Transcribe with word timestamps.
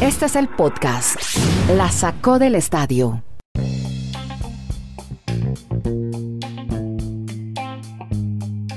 Este 0.00 0.26
es 0.26 0.36
el 0.36 0.48
podcast. 0.48 1.16
La 1.76 1.90
sacó 1.90 2.38
del 2.38 2.54
estadio. 2.54 3.22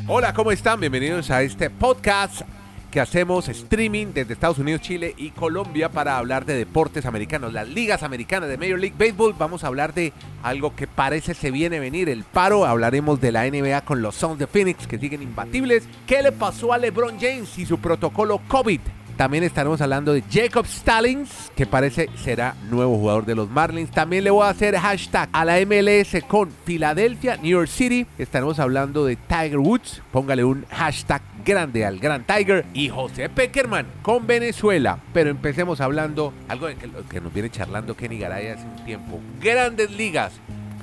Hola, 0.08 0.34
¿cómo 0.34 0.52
están? 0.52 0.80
Bienvenidos 0.80 1.32
a 1.32 1.42
este 1.42 1.70
podcast 1.70 2.42
que 2.92 3.02
hacemos 3.02 3.50
streaming 3.50 4.14
desde 4.14 4.34
Estados 4.34 4.60
Unidos, 4.60 4.82
Chile 4.82 5.16
y 5.18 5.32
Colombia 5.32 5.90
para 5.90 6.18
hablar 6.18 6.46
de 6.46 6.54
deportes 6.54 7.08
americanos, 7.08 7.52
las 7.52 7.68
ligas 7.68 8.04
americanas 8.04 8.48
de 8.50 8.58
Major 8.58 8.80
League 8.80 8.96
Baseball. 8.98 9.34
Vamos 9.38 9.64
a 9.64 9.68
hablar 9.68 9.94
de 9.94 10.14
algo 10.44 10.76
que 10.76 10.86
parece 10.86 11.34
se 11.34 11.50
viene 11.50 11.78
a 11.78 11.80
venir, 11.80 12.08
el 12.08 12.24
paro. 12.24 12.66
Hablaremos 12.66 13.20
de 13.20 13.32
la 13.32 13.50
NBA 13.50 13.82
con 13.82 14.02
los 14.02 14.16
Suns 14.16 14.38
de 14.38 14.46
Phoenix 14.46 14.86
que 14.86 15.00
siguen 15.00 15.24
imbatibles. 15.24 15.84
¿Qué 16.06 16.22
le 16.22 16.32
pasó 16.32 16.72
a 16.72 16.78
LeBron 16.78 17.20
James 17.20 17.58
y 17.58 17.66
su 17.66 17.80
protocolo 17.80 18.40
COVID? 18.48 18.80
También 19.18 19.44
estaremos 19.44 19.80
hablando 19.82 20.14
de 20.14 20.24
Jacob 20.30 20.66
Stallings, 20.66 21.52
que 21.56 21.66
parece 21.66 22.10
será 22.24 22.56
nuevo 22.70 22.98
jugador 22.98 23.26
de 23.26 23.36
los 23.36 23.50
Marlins. 23.50 23.92
También 23.92 24.24
le 24.24 24.32
voy 24.32 24.46
a 24.46 24.50
hacer 24.50 24.76
hashtag 24.76 25.30
a 25.32 25.46
la 25.46 25.60
MLS 25.66 26.24
con 26.28 26.50
Philadelphia, 26.66 27.38
New 27.38 27.52
York 27.52 27.68
City. 27.68 28.08
Estaremos 28.18 28.60
hablando 28.60 29.06
de 29.06 29.16
Tiger 29.16 29.60
Woods. 29.60 30.02
Póngale 30.12 30.44
un 30.44 30.66
hashtag 30.72 31.22
grande 31.46 31.86
al 31.86 32.00
Gran 32.00 32.26
Tiger. 32.26 32.66
Y 32.74 32.90
José 32.90 33.30
Peckerman 33.30 33.86
con 34.02 34.26
Venezuela. 34.26 34.98
Pero 35.14 35.30
empecemos 35.30 35.80
hablando 35.80 36.34
algo 36.48 36.68
de 36.68 36.76
que, 36.76 36.90
que 37.10 37.22
nos 37.22 37.34
viene 37.34 37.50
charlando 37.50 37.96
Kenny 37.96 38.18
Garay 38.18 38.48
hace 38.48 38.66
un 38.66 38.86
tiempo. 38.86 39.20
Grandes 39.40 39.92
ligas 39.92 40.34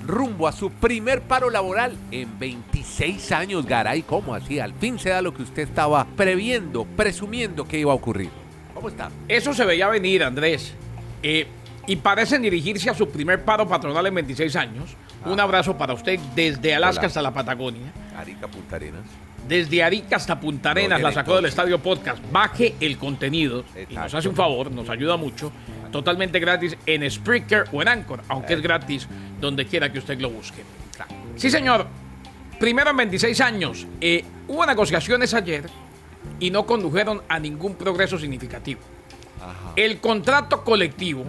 rumbo 0.07 0.49
a 0.49 0.53
su 0.53 0.71
primer 0.71 1.23
paro 1.23 1.51
laboral 1.51 1.97
en 2.11 2.39
26 2.39 3.33
años, 3.33 3.67
Garay. 3.67 4.03
¿Cómo 4.03 4.35
así? 4.35 4.59
Al 4.61 4.75
fin 4.75 4.99
se 4.99 5.11
da 5.11 5.23
lo 5.23 5.33
que 5.35 5.43
usted 5.43 5.63
estaba 5.63 6.05
previendo, 6.17 6.85
presumiendo 6.85 7.65
que 7.67 7.79
iba 7.79 7.93
a 7.93 7.95
ocurrir. 7.95 8.31
¿Cómo 8.75 8.89
está? 8.89 9.11
Eso 9.29 9.53
se 9.55 9.65
veía 9.65 9.89
venir, 9.89 10.23
Andrés. 10.25 10.75
Eh, 11.23 11.47
y 11.87 11.97
parecen 11.97 12.43
dirigirse 12.43 12.89
a 12.91 12.95
su 12.95 13.09
primer 13.11 13.45
paro 13.45 13.69
patronal 13.69 14.07
en 14.07 14.15
26 14.15 14.57
años. 14.57 14.97
Un 15.27 15.39
Ah. 15.39 15.43
abrazo 15.43 15.77
para 15.77 15.93
usted 15.93 16.19
desde 16.35 16.74
Alaska 16.74 17.01
Hola. 17.01 17.07
hasta 17.09 17.23
la 17.23 17.35
Patagonia. 17.35 17.93
Arica 18.17 18.49
Punta 18.49 18.77
Arenas. 18.77 19.02
Desde 19.51 19.82
Arica 19.82 20.15
hasta 20.15 20.38
Punta 20.38 20.70
Arenas, 20.70 21.02
la 21.02 21.10
sacó 21.10 21.34
del. 21.34 21.46
Estadio 21.46 21.80
Podcast. 21.80 22.23
Baje 22.30 22.76
el 22.79 22.96
contenido 22.96 23.65
y 23.90 23.95
nos 23.96 24.15
hace 24.15 24.29
un 24.29 24.37
favor, 24.37 24.70
nos 24.70 24.88
ayuda 24.88 25.16
mucho. 25.16 25.51
Totalmente 25.90 26.38
gratis 26.38 26.76
en 26.87 27.10
Spreaker 27.10 27.65
o 27.73 27.82
en 27.82 27.88
Anchor, 27.88 28.23
aunque 28.28 28.54
es 28.54 28.62
gratis 28.62 29.09
donde 29.40 29.66
quiera 29.66 29.90
que 29.93 29.98
usted 29.98 30.21
lo 30.21 30.30
busque. 30.30 30.62
Sí, 31.34 31.51
señor. 31.51 31.88
Primero 32.60 32.90
en 32.90 32.98
26 32.98 33.40
años. 33.40 33.88
eh, 34.01 34.24
hubo 34.46 34.65
negociaciones 34.65 35.34
ayer 35.34 35.65
y 36.38 36.52
no 36.52 36.65
condujeron 36.65 37.21
a 37.28 37.40
ningún 37.40 37.74
progreso 37.74 38.18
significativo. 38.21 38.80
El 39.74 39.98
contrato 39.98 40.62
colectivo 40.62 41.24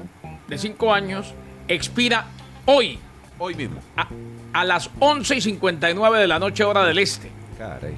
de 0.47 0.59
5 0.59 0.93
años 0.93 1.33
expira 1.67 2.27
hoy 2.65 2.99
Hoy 3.39 3.55
mismo. 3.55 3.79
a, 3.97 4.07
a 4.53 4.63
las 4.63 4.91
11 4.99 5.37
y 5.37 5.41
59 5.41 6.19
de 6.19 6.27
la 6.27 6.37
noche 6.37 6.63
hora 6.63 6.85
del 6.85 6.99
este. 6.99 7.31
Caray. 7.57 7.95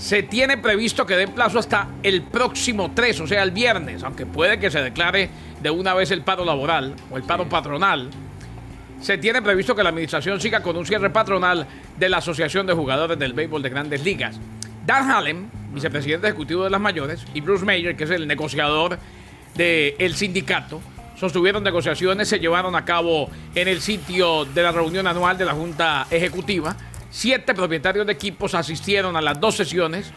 Se 0.00 0.22
tiene 0.22 0.56
previsto 0.56 1.04
que 1.04 1.14
den 1.14 1.32
plazo 1.32 1.58
hasta 1.58 1.88
el 2.02 2.22
próximo 2.22 2.92
3, 2.94 3.20
o 3.20 3.26
sea, 3.26 3.42
el 3.42 3.50
viernes, 3.50 4.02
aunque 4.02 4.24
puede 4.24 4.58
que 4.58 4.70
se 4.70 4.80
declare 4.80 5.28
de 5.62 5.70
una 5.70 5.92
vez 5.92 6.10
el 6.10 6.22
paro 6.22 6.42
laboral 6.42 6.94
o 7.10 7.18
el 7.18 7.22
paro 7.22 7.46
patronal. 7.50 8.08
Se 9.02 9.18
tiene 9.18 9.42
previsto 9.42 9.76
que 9.76 9.82
la 9.82 9.90
administración 9.90 10.40
siga 10.40 10.62
con 10.62 10.78
un 10.78 10.86
cierre 10.86 11.10
patronal 11.10 11.66
de 11.98 12.08
la 12.08 12.16
Asociación 12.16 12.66
de 12.66 12.72
Jugadores 12.72 13.18
del 13.18 13.34
Béisbol 13.34 13.62
de 13.62 13.68
Grandes 13.68 14.02
Ligas. 14.02 14.40
Dan 14.86 15.10
Hallen, 15.10 15.50
vicepresidente 15.74 16.28
ejecutivo 16.28 16.64
de 16.64 16.70
las 16.70 16.80
mayores, 16.80 17.26
y 17.34 17.42
Bruce 17.42 17.66
Mayer, 17.66 17.94
que 17.94 18.04
es 18.04 18.10
el 18.10 18.26
negociador 18.26 18.98
del 19.54 20.14
sindicato, 20.14 20.80
sostuvieron 21.14 21.62
negociaciones, 21.62 22.26
se 22.26 22.38
llevaron 22.38 22.74
a 22.74 22.86
cabo 22.86 23.28
en 23.54 23.68
el 23.68 23.82
sitio 23.82 24.46
de 24.46 24.62
la 24.62 24.72
reunión 24.72 25.06
anual 25.06 25.36
de 25.36 25.44
la 25.44 25.52
Junta 25.52 26.06
Ejecutiva. 26.10 26.74
Siete 27.10 27.54
propietarios 27.54 28.06
de 28.06 28.12
equipos 28.12 28.54
asistieron 28.54 29.16
a 29.16 29.20
las 29.20 29.40
dos 29.40 29.56
sesiones 29.56 30.12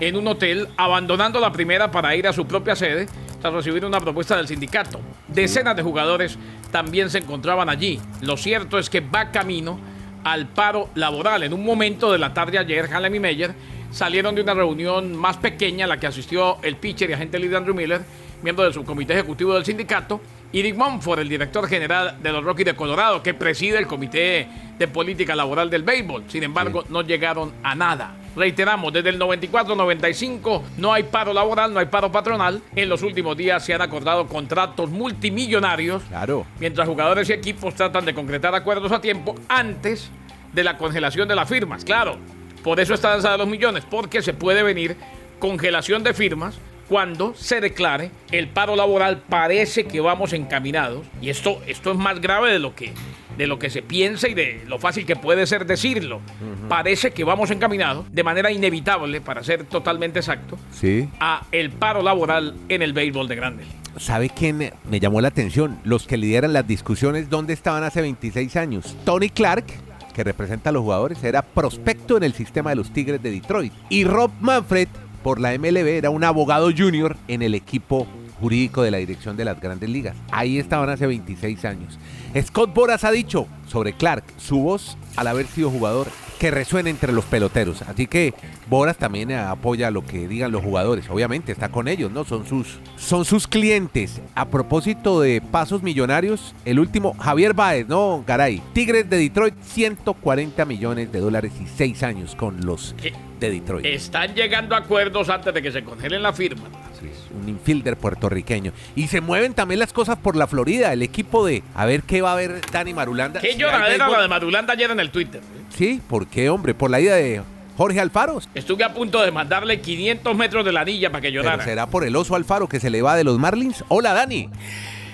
en 0.00 0.16
un 0.16 0.26
hotel, 0.26 0.68
abandonando 0.78 1.38
la 1.38 1.52
primera 1.52 1.90
para 1.90 2.16
ir 2.16 2.26
a 2.26 2.32
su 2.32 2.46
propia 2.46 2.74
sede 2.74 3.06
tras 3.42 3.52
recibir 3.52 3.84
una 3.84 4.00
propuesta 4.00 4.38
del 4.38 4.48
sindicato. 4.48 5.00
Decenas 5.28 5.76
de 5.76 5.82
jugadores 5.82 6.38
también 6.70 7.10
se 7.10 7.18
encontraban 7.18 7.68
allí. 7.68 8.00
Lo 8.22 8.38
cierto 8.38 8.78
es 8.78 8.88
que 8.88 9.00
va 9.00 9.30
camino 9.30 9.78
al 10.24 10.46
paro 10.48 10.88
laboral. 10.94 11.42
En 11.42 11.52
un 11.52 11.62
momento 11.62 12.10
de 12.10 12.18
la 12.18 12.32
tarde 12.32 12.58
ayer, 12.58 12.88
Halem 12.90 13.16
y 13.16 13.20
Meyer 13.20 13.54
salieron 13.90 14.34
de 14.34 14.40
una 14.40 14.54
reunión 14.54 15.14
más 15.14 15.36
pequeña 15.36 15.84
a 15.84 15.88
la 15.88 16.00
que 16.00 16.06
asistió 16.06 16.56
el 16.62 16.76
pitcher 16.76 17.10
y 17.10 17.12
agente 17.12 17.38
líder 17.38 17.58
Andrew 17.58 17.74
Miller, 17.74 18.02
miembro 18.42 18.64
del 18.64 18.72
subcomité 18.74 19.14
ejecutivo 19.14 19.54
del 19.54 19.64
sindicato, 19.64 20.20
y 20.52 20.62
Dick 20.62 20.76
Mumford, 20.76 21.20
el 21.20 21.28
director 21.28 21.68
general 21.68 22.16
de 22.22 22.32
los 22.32 22.42
Rockies 22.42 22.66
de 22.66 22.74
Colorado, 22.74 23.22
que 23.22 23.34
preside 23.34 23.78
el 23.78 23.86
comité 23.86 24.48
de 24.78 24.88
política 24.88 25.36
laboral 25.36 25.70
del 25.70 25.84
béisbol. 25.84 26.24
Sin 26.26 26.42
embargo, 26.42 26.84
no 26.88 27.02
llegaron 27.02 27.52
a 27.62 27.74
nada. 27.76 28.16
Reiteramos, 28.34 28.92
desde 28.92 29.10
el 29.10 29.18
94-95 29.20 30.62
no 30.78 30.92
hay 30.92 31.04
paro 31.04 31.32
laboral, 31.32 31.72
no 31.72 31.78
hay 31.80 31.86
paro 31.86 32.10
patronal. 32.10 32.62
En 32.74 32.88
los 32.88 33.02
últimos 33.02 33.36
días 33.36 33.64
se 33.64 33.74
han 33.74 33.82
acordado 33.82 34.26
contratos 34.26 34.90
multimillonarios 34.90 36.02
Claro. 36.04 36.46
mientras 36.58 36.88
jugadores 36.88 37.28
y 37.30 37.32
equipos 37.32 37.74
tratan 37.74 38.04
de 38.04 38.14
concretar 38.14 38.54
acuerdos 38.54 38.90
a 38.92 39.00
tiempo 39.00 39.34
antes 39.48 40.10
de 40.52 40.64
la 40.64 40.76
congelación 40.76 41.28
de 41.28 41.36
las 41.36 41.48
firmas. 41.48 41.84
Claro, 41.84 42.16
por 42.64 42.80
eso 42.80 42.94
está 42.94 43.10
danza 43.10 43.32
de 43.32 43.38
los 43.38 43.46
millones, 43.48 43.84
porque 43.88 44.22
se 44.22 44.34
puede 44.34 44.62
venir 44.62 44.96
congelación 45.38 46.02
de 46.02 46.12
firmas 46.12 46.58
cuando 46.90 47.34
se 47.36 47.60
declare 47.60 48.10
el 48.32 48.48
paro 48.48 48.74
laboral. 48.74 49.22
Parece 49.28 49.84
que 49.84 50.00
vamos 50.00 50.32
encaminados 50.32 51.06
y 51.22 51.30
esto, 51.30 51.62
esto 51.68 51.92
es 51.92 51.96
más 51.96 52.20
grave 52.20 52.52
de 52.52 52.58
lo 52.58 52.74
que 52.74 52.92
de 53.38 53.46
lo 53.46 53.58
que 53.58 53.70
se 53.70 53.80
piensa 53.80 54.28
y 54.28 54.34
de 54.34 54.64
lo 54.66 54.78
fácil 54.78 55.06
que 55.06 55.16
puede 55.16 55.46
ser 55.46 55.64
decirlo. 55.64 56.20
Parece 56.68 57.12
que 57.12 57.24
vamos 57.24 57.50
encaminados 57.50 58.04
de 58.12 58.22
manera 58.22 58.50
inevitable, 58.50 59.22
para 59.22 59.42
ser 59.42 59.64
totalmente 59.64 60.18
exacto, 60.18 60.58
Sí. 60.72 61.08
a 61.20 61.46
el 61.50 61.70
paro 61.70 62.02
laboral 62.02 62.54
en 62.68 62.82
el 62.82 62.92
béisbol 62.92 63.28
de 63.28 63.36
grandes. 63.36 63.66
¿Sabe 63.96 64.28
quién 64.28 64.72
me 64.84 65.00
llamó 65.00 65.22
la 65.22 65.28
atención? 65.28 65.78
Los 65.84 66.06
que 66.06 66.18
lideran 66.18 66.52
las 66.52 66.66
discusiones, 66.66 67.30
¿dónde 67.30 67.54
estaban 67.54 67.82
hace 67.82 68.02
26 68.02 68.56
años? 68.56 68.94
Tony 69.06 69.30
Clark, 69.30 69.64
que 70.12 70.22
representa 70.24 70.68
a 70.68 70.72
los 70.72 70.82
jugadores, 70.82 71.22
era 71.24 71.40
prospecto 71.40 72.18
en 72.18 72.24
el 72.24 72.34
sistema 72.34 72.70
de 72.70 72.76
los 72.76 72.92
Tigres 72.92 73.22
de 73.22 73.30
Detroit. 73.30 73.72
Y 73.88 74.04
Rob 74.04 74.32
Manfred, 74.40 74.88
por 75.22 75.40
la 75.40 75.56
MLB, 75.56 75.86
era 75.86 76.10
un 76.10 76.24
abogado 76.24 76.70
junior 76.76 77.16
en 77.28 77.42
el 77.42 77.54
equipo 77.54 78.06
jurídico 78.40 78.82
de 78.82 78.90
la 78.90 78.98
dirección 78.98 79.36
de 79.36 79.44
las 79.44 79.60
grandes 79.60 79.88
ligas. 79.90 80.16
Ahí 80.32 80.58
estaban 80.58 80.88
hace 80.88 81.06
26 81.06 81.64
años. 81.64 81.98
Scott 82.40 82.72
Boras 82.74 83.04
ha 83.04 83.10
dicho 83.10 83.46
sobre 83.66 83.92
Clark, 83.92 84.24
su 84.38 84.60
voz 84.60 84.96
al 85.16 85.26
haber 85.26 85.46
sido 85.46 85.70
jugador, 85.70 86.08
que 86.38 86.50
resuena 86.50 86.88
entre 86.88 87.12
los 87.12 87.26
peloteros. 87.26 87.82
Así 87.82 88.06
que 88.06 88.32
Boras 88.68 88.96
también 88.96 89.30
apoya 89.32 89.90
lo 89.90 90.06
que 90.06 90.26
digan 90.26 90.52
los 90.52 90.64
jugadores. 90.64 91.10
Obviamente 91.10 91.52
está 91.52 91.68
con 91.68 91.86
ellos, 91.86 92.10
¿no? 92.10 92.24
Son 92.24 92.46
sus, 92.46 92.78
son 92.96 93.26
sus 93.26 93.46
clientes. 93.46 94.22
A 94.34 94.46
propósito 94.46 95.20
de 95.20 95.42
pasos 95.42 95.82
millonarios, 95.82 96.54
el 96.64 96.80
último, 96.80 97.14
Javier 97.18 97.52
Baez, 97.52 97.86
¿no? 97.88 98.24
Garay. 98.26 98.62
Tigres 98.72 99.10
de 99.10 99.18
Detroit, 99.18 99.54
140 99.62 100.64
millones 100.64 101.12
de 101.12 101.20
dólares 101.20 101.52
y 101.60 101.66
6 101.66 102.02
años 102.04 102.34
con 102.34 102.64
los. 102.64 102.94
De 103.40 103.50
Detroit. 103.50 103.86
Están 103.86 104.34
llegando 104.34 104.74
a 104.74 104.78
acuerdos 104.78 105.28
antes 105.28 105.52
de 105.52 105.62
que 105.62 105.72
se 105.72 105.82
congelen 105.82 106.22
la 106.22 106.32
firma. 106.32 106.68
Sí, 107.00 107.06
es 107.06 107.30
un 107.34 107.48
infielder 107.48 107.96
puertorriqueño. 107.96 108.72
Y 108.94 109.08
se 109.08 109.20
mueven 109.20 109.54
también 109.54 109.80
las 109.80 109.92
cosas 109.92 110.18
por 110.18 110.36
la 110.36 110.46
Florida. 110.46 110.92
El 110.92 111.02
equipo 111.02 111.44
de. 111.46 111.62
A 111.74 111.86
ver 111.86 112.02
qué 112.02 112.22
va 112.22 112.32
a 112.32 112.36
ver 112.36 112.60
Dani 112.70 112.92
Marulanda. 112.92 113.40
Qué 113.40 113.52
Si 113.52 113.58
lloradera 113.58 114.08
la 114.08 114.22
de 114.22 114.28
Madulanda 114.28 114.74
ayer 114.74 114.90
en 114.90 115.00
el 115.00 115.10
Twitter. 115.10 115.40
Sí, 115.70 116.00
¿por 116.08 116.26
qué, 116.26 116.50
hombre? 116.50 116.74
Por 116.74 116.90
la 116.90 117.00
ida 117.00 117.16
de 117.16 117.42
Jorge 117.76 118.00
Alfaro. 118.00 118.40
Estuve 118.54 118.84
a 118.84 118.92
punto 118.92 119.22
de 119.22 119.30
mandarle 119.30 119.80
500 119.80 120.36
metros 120.36 120.64
de 120.64 120.72
la 120.72 120.82
anilla 120.82 121.10
para 121.10 121.22
que 121.22 121.32
llorara. 121.32 121.64
será 121.64 121.86
por 121.86 122.04
el 122.04 122.14
oso 122.14 122.36
Alfaro 122.36 122.68
que 122.68 122.78
se 122.78 122.90
le 122.90 123.00
va 123.00 123.16
de 123.16 123.24
los 123.24 123.38
Marlins. 123.38 123.82
Hola, 123.88 124.12
Dani. 124.12 124.50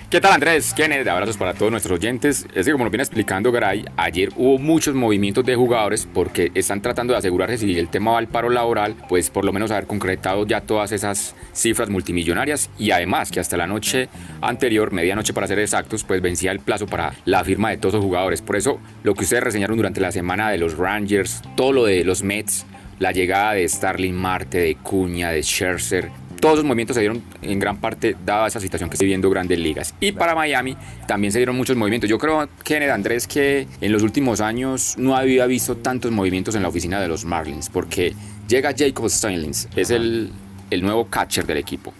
¿Qué 0.09 0.21
tal 0.21 0.31
Andrés? 0.31 0.73
Kenneth, 0.73 1.05
abrazos 1.09 1.35
para 1.35 1.53
todos 1.53 1.69
nuestros 1.69 1.99
oyentes. 1.99 2.47
Es 2.55 2.65
que 2.65 2.71
como 2.71 2.85
lo 2.85 2.89
viene 2.89 3.03
explicando 3.03 3.51
Garay, 3.51 3.83
ayer 3.97 4.29
hubo 4.37 4.57
muchos 4.57 4.95
movimientos 4.95 5.43
de 5.43 5.53
jugadores 5.53 6.07
porque 6.13 6.49
están 6.55 6.81
tratando 6.81 7.11
de 7.11 7.19
asegurarse 7.19 7.57
si 7.57 7.77
el 7.77 7.89
tema 7.89 8.11
va 8.11 8.19
al 8.19 8.29
paro 8.29 8.49
laboral, 8.49 8.95
pues 9.09 9.29
por 9.29 9.43
lo 9.43 9.51
menos 9.51 9.69
haber 9.69 9.85
concretado 9.85 10.47
ya 10.47 10.61
todas 10.61 10.93
esas 10.93 11.35
cifras 11.51 11.89
multimillonarias 11.89 12.69
y 12.79 12.91
además 12.91 13.31
que 13.31 13.41
hasta 13.41 13.57
la 13.57 13.67
noche 13.67 14.07
anterior, 14.39 14.93
medianoche 14.93 15.33
para 15.33 15.45
ser 15.45 15.59
exactos, 15.59 16.05
pues 16.05 16.21
vencía 16.21 16.53
el 16.53 16.61
plazo 16.61 16.85
para 16.85 17.11
la 17.25 17.43
firma 17.43 17.71
de 17.71 17.77
todos 17.77 17.95
los 17.95 18.03
jugadores. 18.05 18.41
Por 18.41 18.55
eso 18.55 18.79
lo 19.03 19.13
que 19.13 19.25
ustedes 19.25 19.43
reseñaron 19.43 19.75
durante 19.75 19.99
la 19.99 20.13
semana 20.13 20.49
de 20.49 20.57
los 20.57 20.77
Rangers, 20.77 21.41
todo 21.57 21.73
lo 21.73 21.83
de 21.83 22.05
los 22.05 22.23
Mets, 22.23 22.65
la 22.99 23.11
llegada 23.11 23.55
de 23.55 23.67
Starling 23.67 24.15
Marte, 24.15 24.59
de 24.59 24.75
Cuña, 24.75 25.31
de 25.31 25.43
Scherzer, 25.43 26.11
todos 26.39 26.55
esos 26.55 26.65
movimientos 26.65 26.95
se 26.95 27.01
dieron 27.01 27.23
en 27.41 27.59
gran 27.59 27.77
parte 27.77 28.15
dada 28.25 28.47
esa 28.47 28.59
situación 28.59 28.89
que 28.89 28.95
está 28.95 29.03
viviendo 29.03 29.29
Grandes 29.29 29.59
Ligas. 29.59 29.93
Y 29.99 30.11
para 30.11 30.35
Miami 30.35 30.77
también 31.07 31.31
se 31.31 31.39
dieron 31.39 31.55
muchos 31.55 31.75
movimientos. 31.75 32.09
Yo 32.09 32.17
creo, 32.17 32.47
Kenneth 32.63 32.91
Andrés, 32.91 33.27
que 33.27 33.67
en 33.81 33.91
los 33.91 34.03
últimos 34.03 34.41
años 34.41 34.95
no 34.97 35.15
había 35.15 35.45
visto 35.45 35.77
tantos 35.77 36.11
movimientos 36.11 36.55
en 36.55 36.63
la 36.63 36.69
oficina 36.69 37.01
de 37.01 37.07
los 37.07 37.25
Marlins, 37.25 37.69
porque 37.69 38.13
llega 38.47 38.73
Jacob 38.77 39.09
Steinlins, 39.09 39.67
es 39.75 39.89
el 39.89 40.31
el 40.69 40.81
nuevo 40.81 41.05
catcher 41.05 41.45
del 41.45 41.57
equipo. 41.57 41.93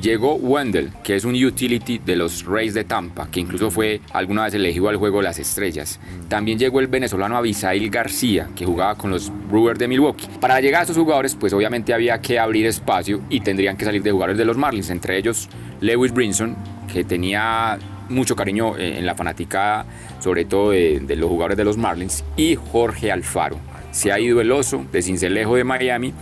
Llegó 0.00 0.34
Wendell, 0.34 0.90
que 1.02 1.16
es 1.16 1.24
un 1.24 1.34
utility 1.34 1.98
de 1.98 2.16
los 2.16 2.44
Rays 2.44 2.74
de 2.74 2.84
Tampa, 2.84 3.28
que 3.30 3.40
incluso 3.40 3.70
fue 3.70 4.00
alguna 4.12 4.44
vez 4.44 4.54
elegido 4.54 4.88
al 4.88 4.96
juego 4.96 5.18
de 5.18 5.24
las 5.24 5.38
estrellas. 5.38 6.00
También 6.28 6.58
llegó 6.58 6.80
el 6.80 6.86
venezolano 6.86 7.36
Abisail 7.36 7.90
García, 7.90 8.48
que 8.56 8.64
jugaba 8.64 8.96
con 8.96 9.10
los 9.10 9.30
Brewers 9.48 9.78
de 9.78 9.88
Milwaukee. 9.88 10.26
Para 10.40 10.60
llegar 10.60 10.80
a 10.80 10.82
estos 10.82 10.96
jugadores, 10.96 11.34
pues 11.34 11.52
obviamente 11.52 11.94
había 11.94 12.20
que 12.20 12.38
abrir 12.38 12.66
espacio 12.66 13.20
y 13.30 13.40
tendrían 13.40 13.76
que 13.76 13.84
salir 13.84 14.02
de 14.02 14.10
jugadores 14.10 14.38
de 14.38 14.44
los 14.44 14.56
Marlins, 14.56 14.90
entre 14.90 15.16
ellos 15.16 15.48
Lewis 15.80 16.12
Brinson, 16.12 16.56
que 16.92 17.04
tenía 17.04 17.78
mucho 18.08 18.34
cariño 18.34 18.76
eh, 18.78 18.98
en 18.98 19.06
la 19.06 19.14
fanaticada, 19.14 19.86
sobre 20.20 20.44
todo 20.44 20.70
de, 20.70 21.00
de 21.00 21.16
los 21.16 21.28
jugadores 21.28 21.56
de 21.56 21.64
los 21.64 21.76
Marlins, 21.76 22.24
y 22.36 22.56
Jorge 22.56 23.12
Alfaro. 23.12 23.58
Se 23.90 24.12
ha 24.12 24.20
ido 24.20 24.40
el 24.40 24.52
oso 24.52 24.84
de 24.92 25.02
Cincelejo 25.02 25.56
de 25.56 25.64
Miami, 25.64 26.12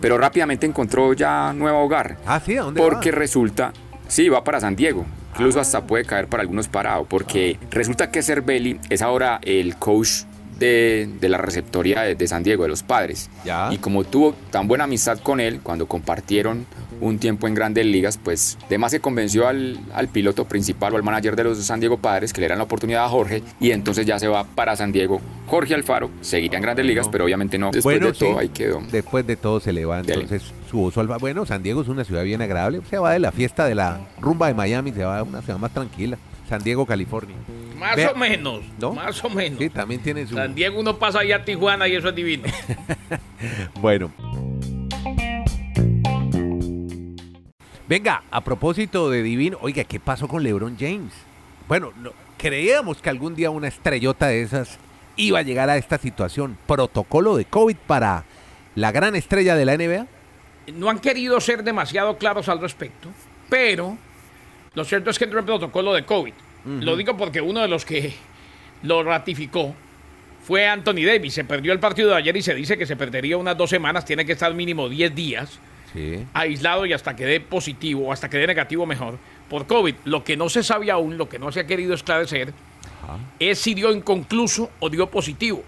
pero 0.00 0.18
rápidamente 0.18 0.66
encontró 0.66 1.12
ya 1.12 1.52
nuevo 1.52 1.80
hogar. 1.82 2.16
Ah, 2.26 2.40
sí, 2.44 2.56
¿a 2.56 2.62
dónde 2.62 2.80
Porque 2.80 3.10
va? 3.10 3.18
resulta, 3.18 3.72
sí, 4.08 4.28
va 4.28 4.44
para 4.44 4.60
San 4.60 4.76
Diego. 4.76 5.04
Incluso 5.34 5.60
hasta 5.60 5.86
puede 5.86 6.04
caer 6.06 6.28
para 6.28 6.40
algunos 6.42 6.66
parados, 6.68 7.06
porque 7.10 7.58
resulta 7.70 8.10
que 8.10 8.22
Cervelli 8.22 8.80
es 8.88 9.02
ahora 9.02 9.38
el 9.42 9.76
coach 9.76 10.22
de, 10.58 11.10
de 11.20 11.28
la 11.28 11.36
receptoría 11.36 12.00
de, 12.00 12.14
de 12.14 12.26
San 12.26 12.42
Diego, 12.42 12.62
de 12.62 12.70
los 12.70 12.82
padres. 12.82 13.28
Ya. 13.44 13.68
Y 13.70 13.76
como 13.76 14.04
tuvo 14.04 14.34
tan 14.50 14.66
buena 14.66 14.84
amistad 14.84 15.18
con 15.18 15.38
él 15.40 15.60
cuando 15.62 15.86
compartieron 15.86 16.64
un 17.00 17.18
tiempo 17.18 17.46
en 17.46 17.54
grandes 17.54 17.84
ligas, 17.86 18.18
pues 18.22 18.56
además 18.66 18.90
se 18.90 19.00
convenció 19.00 19.46
al, 19.48 19.78
al 19.94 20.08
piloto 20.08 20.44
principal 20.46 20.94
o 20.94 20.96
al 20.96 21.02
manager 21.02 21.36
de 21.36 21.44
los 21.44 21.58
San 21.58 21.80
Diego 21.80 21.98
Padres 21.98 22.32
que 22.32 22.40
le 22.40 22.46
dieran 22.46 22.58
la 22.58 22.64
oportunidad 22.64 23.04
a 23.04 23.08
Jorge 23.08 23.42
y 23.60 23.70
entonces 23.70 24.06
ya 24.06 24.18
se 24.18 24.28
va 24.28 24.44
para 24.44 24.76
San 24.76 24.92
Diego. 24.92 25.20
Jorge 25.46 25.74
Alfaro 25.74 26.10
seguirá 26.20 26.56
en 26.56 26.62
grandes 26.62 26.86
ligas, 26.86 27.08
pero 27.08 27.24
obviamente 27.24 27.58
no. 27.58 27.70
Después 27.70 27.96
bueno, 27.98 28.06
de 28.12 28.18
todo 28.18 28.38
ahí 28.38 28.48
quedó. 28.48 28.80
Después 28.90 29.26
de 29.26 29.36
todo 29.36 29.60
se 29.60 29.72
le 29.72 29.84
va 29.84 30.02
Dele. 30.02 30.22
entonces 30.22 30.52
su 30.70 30.82
oso 30.82 31.00
al 31.00 31.06
ba- 31.06 31.18
Bueno, 31.18 31.46
San 31.46 31.62
Diego 31.62 31.82
es 31.82 31.88
una 31.88 32.04
ciudad 32.04 32.24
bien 32.24 32.42
agradable. 32.42 32.80
Se 32.90 32.98
va 32.98 33.12
de 33.12 33.18
la 33.18 33.32
fiesta 33.32 33.64
de 33.66 33.74
la 33.74 34.00
rumba 34.20 34.48
de 34.48 34.54
Miami, 34.54 34.92
se 34.92 35.04
va 35.04 35.18
a 35.18 35.22
una 35.22 35.42
ciudad 35.42 35.58
más 35.58 35.72
tranquila. 35.72 36.18
San 36.48 36.62
Diego, 36.62 36.86
California. 36.86 37.34
Más 37.76 37.96
Vea- 37.96 38.12
o 38.12 38.16
menos. 38.16 38.60
¿No? 38.80 38.92
Más 38.92 39.22
o 39.24 39.28
menos. 39.28 39.58
Sí, 39.58 39.68
también 39.68 40.00
tiene 40.00 40.26
su... 40.28 40.34
San 40.36 40.54
Diego 40.54 40.78
uno 40.80 40.96
pasa 40.96 41.18
allá 41.20 41.36
a 41.36 41.44
Tijuana 41.44 41.88
y 41.88 41.96
eso 41.96 42.08
es 42.10 42.14
divino. 42.14 42.44
Bueno. 43.80 44.10
Venga, 47.88 48.22
a 48.30 48.40
propósito 48.42 49.10
de 49.10 49.22
Divino, 49.22 49.58
oiga, 49.60 49.84
¿qué 49.84 50.00
pasó 50.00 50.26
con 50.26 50.42
LeBron 50.42 50.76
James? 50.78 51.12
Bueno, 51.68 51.92
no- 52.02 52.12
creíamos 52.36 52.98
que 53.00 53.10
algún 53.10 53.34
día 53.36 53.50
una 53.50 53.68
estrellota 53.68 54.26
de 54.28 54.42
esas 54.42 54.78
iba 55.16 55.38
a 55.38 55.42
llegar 55.42 55.70
a 55.70 55.76
esta 55.76 55.96
situación. 55.98 56.58
Protocolo 56.66 57.36
de 57.36 57.44
COVID 57.44 57.76
para 57.86 58.24
la 58.74 58.92
gran 58.92 59.14
estrella 59.16 59.54
de 59.56 59.64
la 59.64 59.74
NBA. 59.74 60.06
no 60.74 60.90
han 60.90 60.98
querido 60.98 61.40
ser 61.40 61.62
demasiado 61.62 62.18
claros 62.18 62.48
al 62.48 62.60
respecto, 62.60 63.08
pero 63.48 63.96
lo 64.74 64.84
cierto 64.84 65.10
es 65.10 65.18
que 65.18 65.24
entró 65.24 65.38
el 65.38 65.44
protocolo 65.46 65.94
de 65.94 66.04
COVID. 66.04 66.32
Lo 66.80 66.96
digo 66.96 67.16
porque 67.16 67.40
uno 67.40 67.60
de 67.60 67.68
los 67.68 67.84
que 67.84 68.12
lo 68.82 69.04
ratificó 69.04 69.72
fue 70.42 70.66
Anthony 70.66 71.04
Davis. 71.06 71.34
Se 71.34 71.44
perdió 71.44 71.72
el 71.72 71.78
partido 71.78 72.10
de 72.10 72.16
ayer 72.16 72.36
y 72.36 72.42
se 72.42 72.52
dice 72.56 72.76
que 72.76 72.84
se 72.86 72.96
perdería 72.96 73.36
unas 73.36 73.56
dos 73.56 73.70
semanas. 73.70 74.04
Tiene 74.04 74.26
que 74.26 74.32
estar 74.32 74.52
mínimo 74.52 74.88
10 74.88 75.14
días 75.14 75.60
Sí. 75.96 76.26
aislado 76.34 76.84
y 76.86 76.92
hasta 76.92 77.16
que 77.16 77.24
dé 77.24 77.40
positivo 77.40 78.08
o 78.08 78.12
hasta 78.12 78.28
que 78.28 78.36
dé 78.36 78.46
negativo 78.46 78.84
mejor 78.86 79.18
por 79.48 79.66
COVID. 79.66 79.94
Lo 80.04 80.22
que 80.24 80.36
no 80.36 80.48
se 80.48 80.62
sabe 80.62 80.90
aún, 80.90 81.16
lo 81.16 81.28
que 81.28 81.38
no 81.38 81.50
se 81.52 81.60
ha 81.60 81.66
querido 81.66 81.94
esclarecer, 81.94 82.52
es 83.38 83.58
si 83.58 83.72
dio 83.74 83.92
inconcluso 83.92 84.70
o 84.80 84.90
dio 84.90 85.06
positivo. 85.08 85.64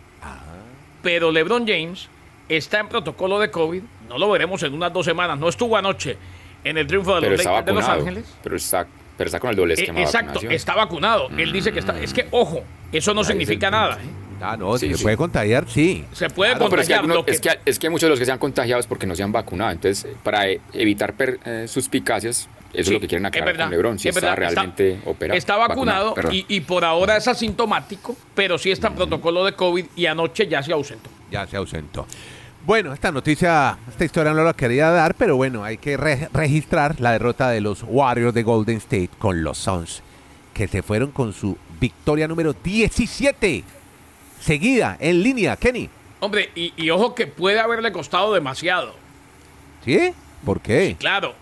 Pero 1.02 1.30
LeBron 1.30 1.66
James 1.66 2.08
está 2.48 2.80
en 2.80 2.88
protocolo 2.88 3.38
de 3.38 3.50
COVID. 3.50 3.82
No 4.08 4.18
lo 4.18 4.30
veremos 4.30 4.62
en 4.62 4.74
unas 4.74 4.92
dos 4.92 5.04
semanas. 5.06 5.38
No 5.38 5.48
estuvo 5.48 5.76
anoche 5.76 6.16
en 6.64 6.76
el 6.76 6.86
triunfo 6.86 7.14
de 7.14 7.20
Pero 7.20 7.32
los 7.32 7.40
está 7.40 7.52
Lakers 7.52 7.66
de 7.66 7.72
Los 7.72 7.82
vacunado. 7.86 8.08
Ángeles. 8.08 8.34
Pero 8.42 8.56
está, 8.56 8.86
pero 9.16 9.28
está 9.28 9.40
con 9.40 9.50
el 9.50 9.56
doble 9.56 9.74
Eh, 9.74 9.76
esquema 9.80 10.00
exacto, 10.00 10.40
está 10.50 10.74
vacunado. 10.74 11.28
Él 11.36 11.52
dice 11.52 11.72
que 11.72 11.78
está. 11.78 11.98
Es 12.00 12.12
que, 12.12 12.26
ojo, 12.32 12.64
eso 12.92 13.14
no 13.14 13.20
Ahí 13.20 13.26
significa 13.26 13.70
nada. 13.70 13.98
Ah, 14.40 14.56
no, 14.56 14.76
Sí, 14.78 14.86
si 14.86 14.92
se 14.92 14.98
sí. 14.98 15.02
puede 15.04 15.16
contagiar, 15.16 15.68
sí. 15.68 16.04
Se 16.12 16.28
puede 16.30 16.52
pero 16.54 16.64
es 16.66 16.70
que, 16.70 16.76
contagiar. 16.76 17.00
algunos- 17.00 17.24
que- 17.24 17.30
es, 17.32 17.40
que, 17.40 17.50
es 17.64 17.78
que 17.78 17.90
muchos 17.90 18.06
de 18.06 18.10
los 18.10 18.18
que 18.18 18.24
se 18.26 18.32
han 18.32 18.38
contagiado 18.38 18.80
es 18.80 18.86
porque 18.86 19.06
no 19.06 19.14
se 19.16 19.22
han 19.22 19.32
vacunado. 19.32 19.70
Entonces, 19.72 20.06
para 20.22 20.48
e- 20.48 20.60
evitar 20.72 21.14
per- 21.14 21.40
eh, 21.44 21.66
suspicacias, 21.68 22.48
eso 22.72 22.90
es 22.90 22.90
lo 22.90 23.00
que 23.00 23.08
quieren 23.08 23.24
aclarar 23.26 23.48
verdad, 23.54 23.64
con 23.66 23.70
Lebron, 23.72 23.98
si 23.98 24.08
es 24.08 24.16
está 24.16 24.30
verdad, 24.34 24.52
realmente 24.54 25.00
operado. 25.06 25.38
Está 25.38 25.56
vacunado, 25.56 26.14
y, 26.30 26.44
y 26.48 26.60
por 26.60 26.84
ahora 26.84 27.16
es 27.16 27.26
asintomático, 27.26 28.16
pero 28.34 28.58
sí 28.58 28.70
está 28.70 28.88
en 28.88 28.94
protocolo 28.94 29.44
de 29.44 29.52
COVID 29.54 29.86
y 29.96 30.06
anoche 30.06 30.46
ya 30.46 30.62
se 30.62 30.72
ausentó. 30.72 31.08
Ya 31.30 31.46
se 31.46 31.56
ausentó. 31.56 32.06
Bueno, 32.66 32.92
esta 32.92 33.10
noticia, 33.10 33.78
esta 33.88 34.04
historia 34.04 34.32
no 34.34 34.44
la 34.44 34.52
quería 34.52 34.90
dar, 34.90 35.14
pero 35.14 35.36
bueno, 35.36 35.64
hay 35.64 35.78
que 35.78 35.96
re- 35.96 36.28
registrar 36.34 37.00
la 37.00 37.12
derrota 37.12 37.48
de 37.50 37.62
los 37.62 37.82
Warriors 37.86 38.34
de 38.34 38.42
Golden 38.42 38.76
State 38.76 39.10
con 39.18 39.42
los 39.42 39.56
Suns, 39.56 40.02
que 40.52 40.68
se 40.68 40.82
fueron 40.82 41.10
con 41.10 41.32
su 41.32 41.56
victoria 41.80 42.28
número 42.28 42.52
17, 42.52 43.64
seguida, 44.40 44.96
en 45.00 45.22
línea, 45.22 45.56
Kenny. 45.56 45.88
Hombre, 46.20 46.50
y, 46.54 46.72
y 46.76 46.90
ojo 46.90 47.14
que 47.14 47.26
puede 47.26 47.60
haberle 47.60 47.92
costado 47.92 48.32
demasiado. 48.34 48.94
¿Sí? 49.84 50.12
¿Por 50.44 50.60
qué? 50.60 50.96
Claro, 50.98 51.34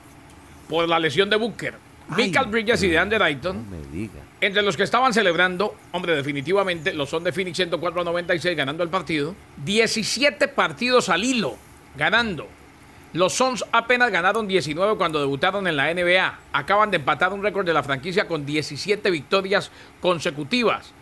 por 0.68 0.88
la 0.88 0.98
lesión 0.98 1.30
de 1.30 1.36
Booker. 1.36 1.74
Ay, 2.08 2.26
Michael 2.26 2.46
Bridges 2.50 2.82
y 2.84 2.88
DeAndre 2.88 3.18
No 3.18 3.24
Ayton, 3.24 3.68
me 3.70 3.78
diga. 3.96 4.20
entre 4.40 4.62
los 4.62 4.76
que 4.76 4.84
estaban 4.84 5.12
celebrando, 5.12 5.74
hombre, 5.92 6.14
definitivamente 6.14 6.92
los 6.94 7.10
son 7.10 7.24
de 7.24 7.32
Phoenix 7.32 7.56
104 7.56 8.00
a 8.00 8.04
96 8.04 8.56
ganando 8.56 8.82
el 8.84 8.88
partido. 8.90 9.34
17 9.64 10.46
partidos 10.48 11.08
al 11.08 11.24
hilo 11.24 11.56
ganando. 11.96 12.46
Los 13.12 13.32
Suns 13.32 13.64
apenas 13.72 14.10
ganaron 14.10 14.46
19 14.46 14.96
cuando 14.96 15.18
debutaron 15.18 15.66
en 15.66 15.76
la 15.76 15.92
NBA. 15.92 16.38
Acaban 16.52 16.90
de 16.90 16.98
empatar 16.98 17.32
un 17.32 17.42
récord 17.42 17.64
de 17.64 17.72
la 17.72 17.82
franquicia 17.82 18.28
con 18.28 18.44
17 18.44 19.10
victorias 19.10 19.70
consecutivas. 20.00 20.92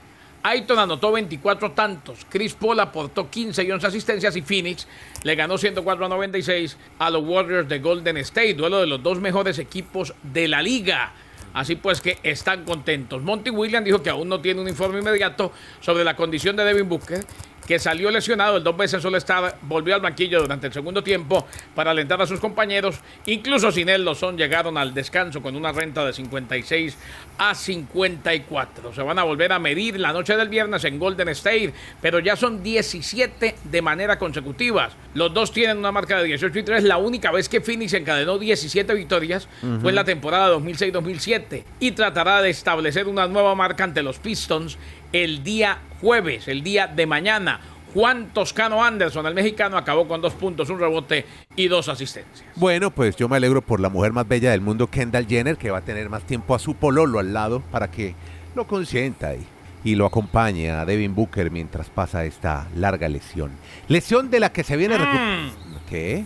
Ayton 0.46 0.79
anotó 0.79 1.11
24 1.11 1.73
tantos, 1.73 2.26
Chris 2.29 2.52
Paul 2.52 2.79
aportó 2.79 3.31
15 3.31 3.64
y 3.64 3.70
11 3.70 3.87
asistencias 3.87 4.37
y 4.37 4.43
Phoenix 4.43 4.87
le 5.23 5.37
ganó 5.37 5.56
104 5.56 6.05
a 6.05 6.08
96 6.11 6.76
a 6.99 7.08
los 7.08 7.25
Warriors 7.25 7.67
de 7.67 7.79
Golden 7.79 8.19
State, 8.19 8.52
duelo 8.52 8.79
de 8.79 8.87
los 8.87 9.02
dos 9.02 9.19
mejores 9.20 9.58
equipos 9.58 10.12
de 10.23 10.46
la 10.46 10.61
liga. 10.61 11.14
Así 11.55 11.76
pues 11.76 12.02
que 12.02 12.19
están 12.23 12.64
contentos. 12.64 13.23
Monty 13.23 13.49
Williams 13.49 13.87
dijo 13.87 14.02
que 14.02 14.11
aún 14.11 14.29
no 14.29 14.43
tiene 14.43 14.61
un 14.61 14.69
informe 14.69 14.99
inmediato 14.99 15.50
sobre 15.81 16.05
la 16.05 16.14
condición 16.14 16.56
de 16.56 16.64
Devin 16.64 16.91
Booker, 16.91 17.25
que 17.66 17.78
salió 17.78 18.11
lesionado 18.11 18.56
el 18.58 18.64
dos 18.64 18.76
veces 18.76 19.02
solo 19.02 19.16
estar, 19.16 19.58
volvió 19.62 19.94
al 19.94 20.00
banquillo 20.00 20.40
durante 20.40 20.66
el 20.66 20.72
segundo 20.72 21.02
tiempo 21.02 21.46
para 21.75 21.90
alentar 21.90 22.20
a 22.20 22.26
sus 22.26 22.40
compañeros. 22.40 23.00
Incluso 23.26 23.72
sin 23.72 23.88
él, 23.88 24.05
los 24.05 24.19
son 24.19 24.37
llegaron 24.37 24.76
al 24.76 24.94
descanso 24.94 25.43
con 25.43 25.56
una 25.56 25.72
renta 25.72 26.05
de 26.05 26.12
56 26.12 26.96
a 27.38 27.55
54. 27.55 28.94
Se 28.94 29.03
van 29.03 29.19
a 29.19 29.24
volver 29.24 29.53
a 29.53 29.58
medir 29.58 29.98
la 29.98 30.12
noche 30.12 30.36
del 30.36 30.48
viernes 30.48 30.84
en 30.84 30.98
Golden 30.98 31.29
State, 31.31 31.72
pero 32.00 32.19
ya 32.19 32.36
son 32.36 32.62
17 32.62 33.55
de 33.65 33.82
manera 33.82 34.19
consecutiva. 34.19 34.91
Los 35.15 35.32
dos 35.32 35.53
tienen 35.53 35.79
una 35.79 35.93
marca 35.93 36.19
de 36.19 36.24
18 36.24 36.58
y 36.58 36.62
3. 36.62 36.84
La 36.84 36.98
única 36.98 37.31
vez 37.31 37.48
que 37.48 37.60
Phoenix 37.60 37.93
encadenó 37.94 38.39
17 38.39 38.94
victorias 38.94 39.48
fue 39.81 39.91
en 39.91 39.94
la 39.94 40.05
temporada 40.05 40.55
2006-2007 40.56 41.65
y 41.81 41.93
tratará 41.93 42.43
de 42.43 42.50
establecer 42.50 43.06
una 43.06 43.27
nueva 43.27 43.55
marca 43.55 43.84
ante 43.84 44.03
los 44.03 44.19
Pistons 44.19 44.77
el 45.15 45.44
día 45.44 45.79
jueves, 46.01 46.49
el 46.49 46.63
día 46.65 46.87
de 46.89 47.06
mañana. 47.06 47.61
Juan 47.94 48.31
Toscano 48.35 48.83
Anderson, 48.83 49.25
el 49.27 49.35
mexicano, 49.35 49.77
acabó 49.77 50.09
con 50.09 50.21
dos 50.21 50.33
puntos, 50.35 50.69
un 50.69 50.81
rebote 50.81 51.25
y 51.55 51.69
dos 51.69 51.89
asistencias. 51.89 52.44
Bueno, 52.56 52.91
pues 52.91 53.15
yo 53.15 53.29
me 53.29 53.37
alegro 53.37 53.63
por 53.63 53.79
la 53.79 53.89
mujer 53.89 54.13
más 54.13 54.27
bella 54.27 54.51
del 54.51 54.61
mundo, 54.61 54.89
Kendall 54.89 55.29
Jenner, 55.29 55.56
que 55.56 55.71
va 55.71 55.79
a 55.79 55.83
tener 55.83 56.09
más 56.11 56.25
tiempo 56.25 56.56
a 56.56 56.59
su 56.59 56.75
pololo 56.75 57.21
al 57.21 57.33
lado 57.33 57.61
para 57.71 57.89
que 57.93 58.17
lo 58.56 58.67
consienta 58.67 59.37
y, 59.37 59.47
y 59.85 59.94
lo 59.94 60.06
acompañe 60.06 60.73
a 60.73 60.85
Devin 60.85 61.15
Booker 61.15 61.53
mientras 61.53 61.89
pasa 61.89 62.25
esta 62.25 62.67
larga 62.75 63.09
lesión. 63.09 63.53
Lesión 63.87 64.29
de 64.29 64.41
la 64.41 64.51
que 64.53 64.65
se 64.65 64.77
viene... 64.77 64.99
recu- 64.99 65.53
¿Qué? 65.89 66.25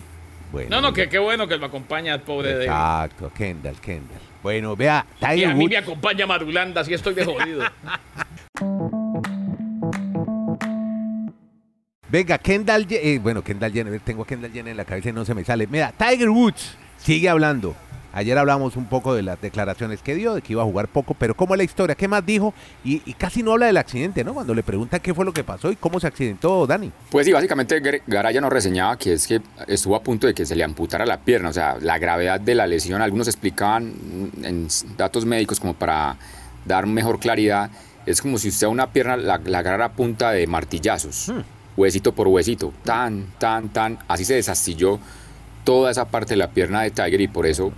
Bueno. 0.51 0.69
Mm. 0.69 0.71
No, 0.71 0.81
no, 0.81 0.93
que 0.93 1.07
qué 1.07 1.19
bueno 1.19 1.47
que 1.47 1.57
lo 1.57 1.67
acompaña 1.67 2.15
el 2.15 2.21
pobre 2.21 2.55
de 2.55 2.65
Exacto, 2.65 3.31
Kendall, 3.37 3.79
Kendall. 3.79 4.17
Bueno, 4.41 4.75
vea, 4.75 5.05
Y 5.21 5.25
Tiger 5.25 5.49
a 5.49 5.53
mí 5.53 5.59
Woods. 5.65 5.69
me 5.69 5.77
acompaña 5.77 6.25
Marulanda, 6.25 6.83
si 6.83 6.95
estoy 6.95 7.13
de 7.13 7.25
jodido. 7.25 7.63
Venga, 12.11 12.37
Kendall, 12.39 12.87
eh, 12.89 13.19
bueno, 13.21 13.43
Kendall 13.43 13.71
Jenner, 13.71 13.99
tengo 13.99 14.23
a 14.23 14.27
Kendall 14.27 14.51
Jenner 14.51 14.71
en 14.71 14.77
la 14.77 14.85
cabeza 14.85 15.09
y 15.09 15.13
no 15.13 15.25
se 15.25 15.35
me 15.35 15.45
sale. 15.45 15.67
Mira, 15.67 15.93
Tiger 15.95 16.29
Woods 16.29 16.75
sigue 16.97 17.29
hablando. 17.29 17.75
Ayer 18.11 18.35
hablamos 18.39 18.75
un 18.75 18.85
poco 18.87 19.13
de 19.13 19.21
las 19.21 19.39
declaraciones 19.39 20.01
que 20.01 20.15
dio, 20.15 20.33
de 20.33 20.41
que 20.41 20.53
iba 20.53 20.63
a 20.63 20.65
jugar 20.65 20.87
poco, 20.87 21.13
pero 21.13 21.35
¿cómo 21.35 21.53
es 21.53 21.59
la 21.59 21.63
historia? 21.63 21.93
¿Qué 21.93 22.07
más 22.07 22.25
dijo? 22.25 22.55
Y, 22.83 23.03
y 23.05 23.13
casi 23.13 23.43
no 23.43 23.51
habla 23.51 23.67
del 23.67 23.77
accidente, 23.77 24.23
¿no? 24.23 24.33
Cuando 24.33 24.55
le 24.55 24.63
preguntan 24.63 24.99
qué 24.99 25.13
fue 25.13 25.23
lo 25.23 25.31
que 25.31 25.43
pasó 25.43 25.71
y 25.71 25.75
cómo 25.75 25.99
se 25.99 26.07
accidentó 26.07 26.65
Dani. 26.65 26.91
Pues 27.11 27.27
sí, 27.27 27.31
básicamente 27.31 27.79
Gar- 27.79 28.01
Garay 28.07 28.33
ya 28.33 28.41
nos 28.41 28.51
reseñaba 28.51 28.97
que 28.97 29.13
es 29.13 29.27
que 29.27 29.39
estuvo 29.67 29.95
a 29.95 30.01
punto 30.01 30.25
de 30.25 30.33
que 30.33 30.43
se 30.47 30.55
le 30.55 30.63
amputara 30.63 31.05
la 31.05 31.19
pierna, 31.19 31.49
o 31.49 31.53
sea, 31.53 31.77
la 31.79 31.99
gravedad 31.99 32.39
de 32.39 32.55
la 32.55 32.65
lesión, 32.65 32.99
algunos 33.03 33.27
explicaban 33.27 33.89
mm, 34.41 34.43
en 34.43 34.67
datos 34.97 35.27
médicos 35.27 35.59
como 35.59 35.75
para 35.75 36.17
dar 36.65 36.87
mejor 36.87 37.19
claridad, 37.19 37.69
es 38.07 38.23
como 38.23 38.39
si 38.39 38.49
usted 38.49 38.65
a 38.65 38.69
una 38.71 38.87
pierna 38.91 39.17
la, 39.17 39.37
la 39.45 39.59
agarrara 39.59 39.85
a 39.85 39.91
punta 39.91 40.31
de 40.31 40.47
martillazos, 40.47 41.31
huesito 41.79 42.13
por 42.13 42.27
huesito, 42.27 42.73
tan, 42.83 43.27
tan, 43.37 43.69
tan, 43.69 43.99
así 44.07 44.25
se 44.25 44.35
desastilló 44.35 44.99
toda 45.63 45.91
esa 45.91 46.05
parte 46.05 46.33
de 46.33 46.37
la 46.37 46.51
pierna 46.51 46.81
de 46.81 46.91
Tiger 46.91 47.21
y 47.21 47.27
por 47.27 47.45
eso 47.45 47.71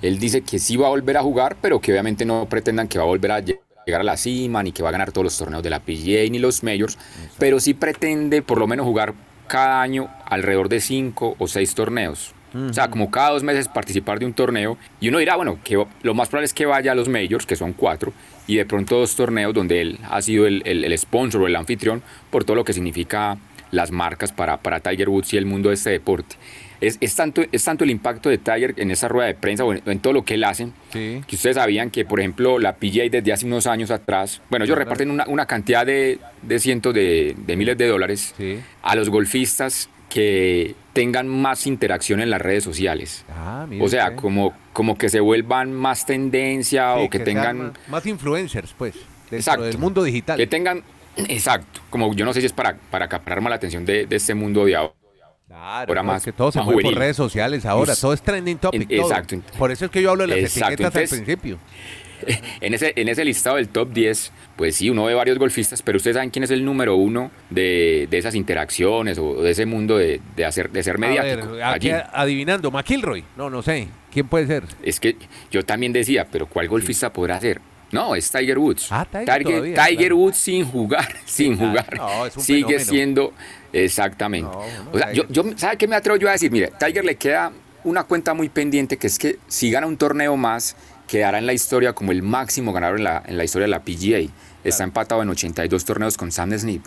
él 0.00 0.18
dice 0.18 0.42
que 0.42 0.58
sí 0.58 0.76
va 0.76 0.86
a 0.86 0.90
volver 0.90 1.16
a 1.16 1.22
jugar, 1.22 1.56
pero 1.60 1.80
que 1.80 1.92
obviamente 1.92 2.24
no 2.24 2.46
pretendan 2.46 2.88
que 2.88 2.98
va 2.98 3.04
a 3.04 3.08
volver 3.08 3.32
a 3.32 3.40
llegar 3.40 4.00
a 4.00 4.04
la 4.04 4.16
cima, 4.16 4.62
ni 4.62 4.72
que 4.72 4.82
va 4.82 4.88
a 4.88 4.92
ganar 4.92 5.12
todos 5.12 5.24
los 5.24 5.38
torneos 5.38 5.62
de 5.62 5.70
la 5.70 5.80
PGA 5.80 6.28
ni 6.30 6.38
los 6.38 6.62
Majors, 6.62 6.98
pero 7.38 7.60
sí 7.60 7.74
pretende 7.74 8.42
por 8.42 8.58
lo 8.58 8.66
menos 8.66 8.86
jugar 8.86 9.14
cada 9.46 9.82
año 9.82 10.08
alrededor 10.24 10.68
de 10.68 10.80
cinco 10.80 11.36
o 11.38 11.46
seis 11.46 11.74
torneos. 11.74 12.34
O 12.54 12.72
sea, 12.72 12.90
como 12.90 13.10
cada 13.10 13.30
dos 13.30 13.42
meses 13.42 13.66
participar 13.68 14.18
de 14.18 14.26
un 14.26 14.34
torneo. 14.34 14.76
Y 15.00 15.08
uno 15.08 15.18
dirá, 15.18 15.36
bueno, 15.36 15.58
que 15.64 15.82
lo 16.02 16.14
más 16.14 16.28
probable 16.28 16.44
es 16.44 16.52
que 16.52 16.66
vaya 16.66 16.92
a 16.92 16.94
los 16.94 17.08
majors, 17.08 17.46
que 17.46 17.56
son 17.56 17.72
cuatro, 17.72 18.12
y 18.46 18.56
de 18.56 18.64
pronto 18.64 18.98
dos 18.98 19.14
torneos 19.14 19.54
donde 19.54 19.80
él 19.80 19.98
ha 20.10 20.20
sido 20.22 20.46
el, 20.46 20.62
el, 20.64 20.98
sponsor 20.98 21.42
o 21.42 21.46
el 21.46 21.56
anfitrión 21.56 22.02
por 22.30 22.44
todo 22.44 22.56
lo 22.56 22.64
que 22.64 22.72
significa 22.72 23.38
las 23.70 23.90
marcas 23.90 24.32
para, 24.32 24.58
para 24.58 24.80
Tiger 24.80 25.08
Woods 25.08 25.32
y 25.32 25.36
el 25.36 25.46
mundo 25.46 25.70
de 25.70 25.76
este 25.76 25.90
deporte. 25.90 26.36
Es, 26.80 26.98
es, 27.00 27.14
tanto, 27.14 27.42
es 27.52 27.64
tanto 27.64 27.84
el 27.84 27.90
impacto 27.90 28.28
de 28.28 28.38
Tiger 28.38 28.74
en 28.76 28.90
esa 28.90 29.06
rueda 29.06 29.28
de 29.28 29.34
prensa 29.34 29.64
o 29.64 29.72
en, 29.72 30.00
todo 30.00 30.12
lo 30.12 30.24
que 30.24 30.34
él 30.34 30.42
hace, 30.42 30.68
que 30.92 31.22
ustedes 31.30 31.54
sabían 31.54 31.90
que, 31.90 32.04
por 32.04 32.18
ejemplo, 32.18 32.58
la 32.58 32.74
PGA 32.74 33.08
desde 33.08 33.32
hace 33.32 33.46
unos 33.46 33.68
años 33.68 33.92
atrás, 33.92 34.42
bueno, 34.50 34.64
ellos 34.64 34.76
reparten 34.76 35.10
una, 35.10 35.24
una 35.28 35.46
cantidad 35.46 35.86
de, 35.86 36.18
de 36.42 36.58
cientos 36.58 36.92
de, 36.92 37.36
de, 37.38 37.56
miles 37.56 37.78
de 37.78 37.86
dólares 37.86 38.34
a 38.82 38.96
los 38.96 39.10
golfistas 39.10 39.88
que 40.10 40.74
tengan 40.92 41.28
más 41.28 41.66
interacción 41.66 42.20
en 42.20 42.30
las 42.30 42.40
redes 42.40 42.64
sociales. 42.64 43.24
Ah, 43.30 43.66
o 43.80 43.88
sea, 43.88 44.16
como, 44.16 44.54
como 44.72 44.96
que 44.98 45.08
se 45.08 45.20
vuelvan 45.20 45.72
más 45.72 46.06
tendencia 46.06 46.94
o 46.96 47.08
que, 47.08 47.18
tengan... 47.18 47.72
Más, 47.88 48.06
influencers, 48.06 48.74
pues, 48.76 48.94
dentro 49.30 49.62
del 49.62 49.78
mundo 49.78 50.02
digital. 50.02 50.36
Que 50.36 50.46
tengan, 50.46 50.82
exacto, 51.28 51.80
como 51.90 52.14
yo 52.14 52.24
no 52.24 52.32
sé 52.32 52.40
si 52.40 52.46
es 52.46 52.52
para, 52.52 52.76
para 52.90 53.08
captar 53.08 53.40
más 53.40 53.50
la 53.50 53.56
atención 53.56 53.84
de, 53.84 54.06
de 54.06 54.16
este 54.16 54.34
mundo 54.34 54.64
de 54.64 54.76
ahora. 54.76 54.94
Claro, 55.48 55.90
ahora 55.90 56.02
más, 56.02 56.24
que 56.24 56.32
todo 56.32 56.50
se 56.50 56.62
mueve 56.62 56.82
por 56.82 56.94
redes 56.94 57.16
sociales 57.16 57.66
ahora, 57.66 57.94
todo 57.94 58.14
es 58.14 58.22
trending 58.22 58.56
topic. 58.56 58.90
exacto. 58.90 59.36
Por 59.58 59.70
eso 59.70 59.84
es 59.84 59.90
que 59.90 60.00
yo 60.00 60.10
hablo 60.10 60.26
de 60.26 60.40
las 60.40 60.56
etiquetas 60.56 60.96
al 60.96 61.08
principio. 61.08 61.58
en 62.60 62.74
ese, 62.74 62.92
en 62.96 63.08
ese 63.08 63.24
listado 63.24 63.56
del 63.56 63.68
top 63.68 63.92
10, 63.92 64.32
pues 64.56 64.76
sí, 64.76 64.90
uno 64.90 65.04
ve 65.04 65.14
varios 65.14 65.38
golfistas, 65.38 65.82
pero 65.82 65.96
ustedes 65.96 66.14
saben 66.16 66.30
quién 66.30 66.44
es 66.44 66.50
el 66.50 66.64
número 66.64 66.96
uno 66.96 67.30
de, 67.50 68.06
de 68.10 68.18
esas 68.18 68.34
interacciones 68.34 69.18
o 69.18 69.42
de 69.42 69.50
ese 69.50 69.66
mundo 69.66 69.98
de, 69.98 70.20
de 70.36 70.44
hacer, 70.44 70.70
de 70.70 70.82
ser 70.82 70.98
mediático. 70.98 71.56
aquí 71.64 71.90
adivinando, 71.90 72.70
McIlroy, 72.70 73.24
no, 73.36 73.50
no 73.50 73.62
sé, 73.62 73.88
¿quién 74.12 74.28
puede 74.28 74.46
ser? 74.46 74.64
Es 74.82 75.00
que 75.00 75.16
yo 75.50 75.64
también 75.64 75.92
decía, 75.92 76.26
pero 76.30 76.46
¿cuál 76.46 76.68
golfista 76.68 77.12
podrá 77.12 77.40
ser? 77.40 77.60
No, 77.92 78.14
es 78.14 78.30
Tiger 78.30 78.58
Woods. 78.58 78.88
Ah, 78.90 79.06
Tiger, 79.06 79.74
Tiger, 79.74 80.14
Woods 80.14 80.38
sin 80.38 80.64
jugar, 80.64 81.14
sin 81.26 81.58
jugar. 81.58 82.00
Sigue 82.38 82.80
siendo 82.80 83.34
exactamente. 83.70 84.48
o 84.90 84.98
sea, 84.98 85.12
yo, 85.12 85.24
yo, 85.28 85.44
¿sabe 85.56 85.76
qué 85.76 85.86
me 85.86 85.94
atrevo 85.94 86.16
yo 86.18 86.28
a 86.28 86.32
decir? 86.32 86.50
Mire, 86.50 86.72
Tiger 86.78 87.04
le 87.04 87.16
queda 87.16 87.52
una 87.84 88.04
cuenta 88.04 88.32
muy 88.32 88.48
pendiente 88.48 88.96
que 88.96 89.06
es 89.06 89.18
que 89.18 89.38
si 89.46 89.70
gana 89.70 89.86
un 89.86 89.96
torneo 89.96 90.36
más 90.36 90.76
quedará 91.06 91.38
en 91.38 91.46
la 91.46 91.52
historia 91.52 91.92
como 91.92 92.12
el 92.12 92.22
máximo 92.22 92.72
ganador 92.72 92.98
en 92.98 93.04
la, 93.04 93.22
en 93.26 93.36
la 93.36 93.44
historia 93.44 93.64
de 93.64 93.70
la 93.70 93.82
PGA. 93.82 94.32
Está 94.64 94.84
empatado 94.84 95.22
en 95.22 95.28
82 95.28 95.84
torneos 95.84 96.16
con 96.16 96.30
Sam 96.30 96.56
Smith. 96.58 96.82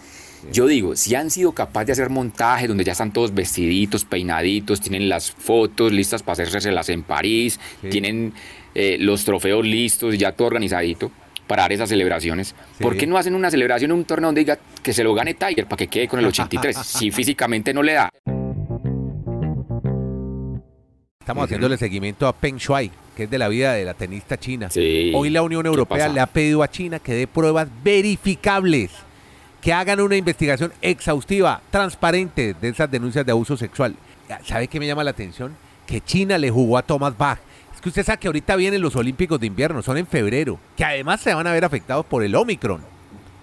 Yo 0.51 0.67
digo, 0.67 0.95
si 0.95 1.15
han 1.15 1.31
sido 1.31 1.53
capaces 1.53 1.87
de 1.87 1.93
hacer 1.93 2.09
montajes 2.09 2.67
donde 2.67 2.83
ya 2.83 2.91
están 2.91 3.11
todos 3.11 3.33
vestiditos, 3.33 4.05
peinaditos, 4.05 4.79
tienen 4.79 5.09
las 5.09 5.31
fotos 5.31 5.91
listas 5.91 6.23
para 6.23 6.43
las 6.45 6.89
en 6.89 7.03
París, 7.03 7.59
tienen 7.89 8.33
eh, 8.75 8.97
los 8.99 9.25
trofeos 9.25 9.65
listos, 9.65 10.17
ya 10.17 10.33
todo 10.33 10.47
organizadito 10.47 11.11
para 11.47 11.63
dar 11.63 11.73
esas 11.73 11.89
celebraciones. 11.89 12.55
¿Por 12.79 12.97
qué 12.97 13.07
no 13.07 13.17
hacen 13.17 13.35
una 13.35 13.51
celebración 13.51 13.91
en 13.91 13.97
un 13.97 14.05
torneo 14.05 14.27
donde 14.27 14.41
diga 14.41 14.59
que 14.83 14.93
se 14.93 15.03
lo 15.03 15.13
gane 15.13 15.33
Tiger 15.33 15.65
para 15.65 15.77
que 15.77 15.87
quede 15.87 16.07
con 16.07 16.19
el 16.19 16.25
83 16.25 16.77
si 16.85 17.11
físicamente 17.11 17.73
no 17.73 17.83
le 17.83 17.93
da? 17.93 18.09
Estamos 21.19 21.45
haciéndole 21.45 21.77
seguimiento 21.77 22.27
a 22.27 22.33
Peng 22.33 22.57
Shuai, 22.57 22.91
que 23.15 23.23
es 23.23 23.29
de 23.29 23.37
la 23.37 23.47
vida 23.47 23.73
de 23.73 23.85
la 23.85 23.93
tenista 23.93 24.37
china. 24.37 24.69
Hoy 25.13 25.29
la 25.29 25.41
Unión 25.41 25.65
Europea 25.65 26.09
le 26.09 26.19
ha 26.19 26.27
pedido 26.27 26.61
a 26.61 26.69
China 26.69 26.99
que 26.99 27.13
dé 27.13 27.27
pruebas 27.27 27.67
verificables, 27.83 28.91
que 29.61 29.73
hagan 29.73 30.01
una 30.01 30.17
investigación 30.17 30.73
exhaustiva, 30.81 31.61
transparente 31.71 32.53
de 32.59 32.69
esas 32.69 32.91
denuncias 32.91 33.25
de 33.25 33.31
abuso 33.31 33.57
sexual. 33.57 33.95
¿Sabe 34.43 34.67
qué 34.67 34.79
me 34.79 34.87
llama 34.87 35.03
la 35.03 35.11
atención? 35.11 35.55
Que 35.87 36.01
China 36.01 36.37
le 36.37 36.51
jugó 36.51 36.77
a 36.77 36.83
Thomas 36.83 37.17
Bach. 37.17 37.39
Es 37.73 37.81
que 37.81 37.89
usted 37.89 38.03
sabe 38.03 38.19
que 38.19 38.27
ahorita 38.27 38.55
vienen 38.55 38.81
los 38.81 38.95
Olímpicos 38.95 39.39
de 39.39 39.47
invierno, 39.47 39.81
son 39.81 39.97
en 39.97 40.07
febrero, 40.07 40.59
que 40.75 40.83
además 40.83 41.21
se 41.21 41.33
van 41.33 41.47
a 41.47 41.53
ver 41.53 41.63
afectados 41.65 42.05
por 42.05 42.23
el 42.23 42.35
Omicron, 42.35 42.81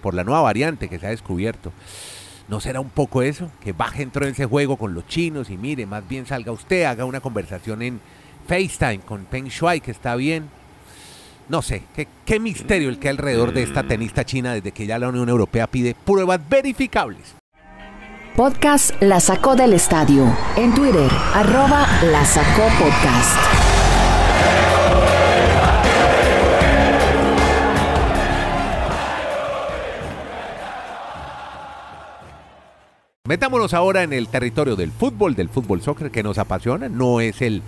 por 0.02 0.14
la 0.14 0.24
nueva 0.24 0.42
variante 0.42 0.88
que 0.88 0.98
se 0.98 1.06
ha 1.06 1.10
descubierto. 1.10 1.72
¿No 2.48 2.60
será 2.60 2.80
un 2.80 2.90
poco 2.90 3.22
eso? 3.22 3.50
Que 3.62 3.72
baje 3.72 4.02
entró 4.02 4.26
en 4.26 4.32
ese 4.32 4.44
juego 4.44 4.76
con 4.76 4.94
los 4.94 5.06
chinos 5.06 5.48
y 5.48 5.56
mire, 5.56 5.86
más 5.86 6.06
bien 6.06 6.26
salga 6.26 6.52
usted, 6.52 6.84
haga 6.84 7.04
una 7.04 7.20
conversación 7.20 7.82
en 7.82 8.00
FaceTime 8.46 9.00
con 9.00 9.24
Peng 9.24 9.46
Shuai, 9.46 9.80
que 9.80 9.90
está 9.90 10.16
bien. 10.16 10.48
No 11.48 11.62
sé, 11.62 11.82
¿qué, 11.94 12.08
qué 12.24 12.40
misterio 12.40 12.88
el 12.88 12.98
que 12.98 13.08
hay 13.08 13.12
alrededor 13.16 13.52
de 13.52 13.62
esta 13.62 13.82
tenista 13.82 14.24
china 14.24 14.54
desde 14.54 14.72
que 14.72 14.86
ya 14.86 14.98
la 14.98 15.08
Unión 15.08 15.28
Europea 15.28 15.66
pide 15.66 15.94
pruebas 15.94 16.40
verificables. 16.48 17.34
Podcast 18.36 18.94
La 19.02 19.20
Sacó 19.20 19.54
del 19.56 19.74
Estadio. 19.74 20.24
En 20.56 20.74
Twitter, 20.74 21.10
arroba 21.34 21.86
La 22.04 22.24
Sacó 22.24 22.62
Podcast. 22.78 23.36
Metámonos 33.28 33.72
ahora 33.72 34.02
en 34.02 34.12
el 34.12 34.28
territorio 34.28 34.76
del 34.76 34.90
fútbol, 34.90 35.34
del 35.34 35.48
fútbol 35.48 35.80
soccer 35.80 36.10
que 36.10 36.22
nos 36.22 36.38
apasiona. 36.38 36.88
No 36.88 37.20
es 37.20 37.40
el 37.40 37.62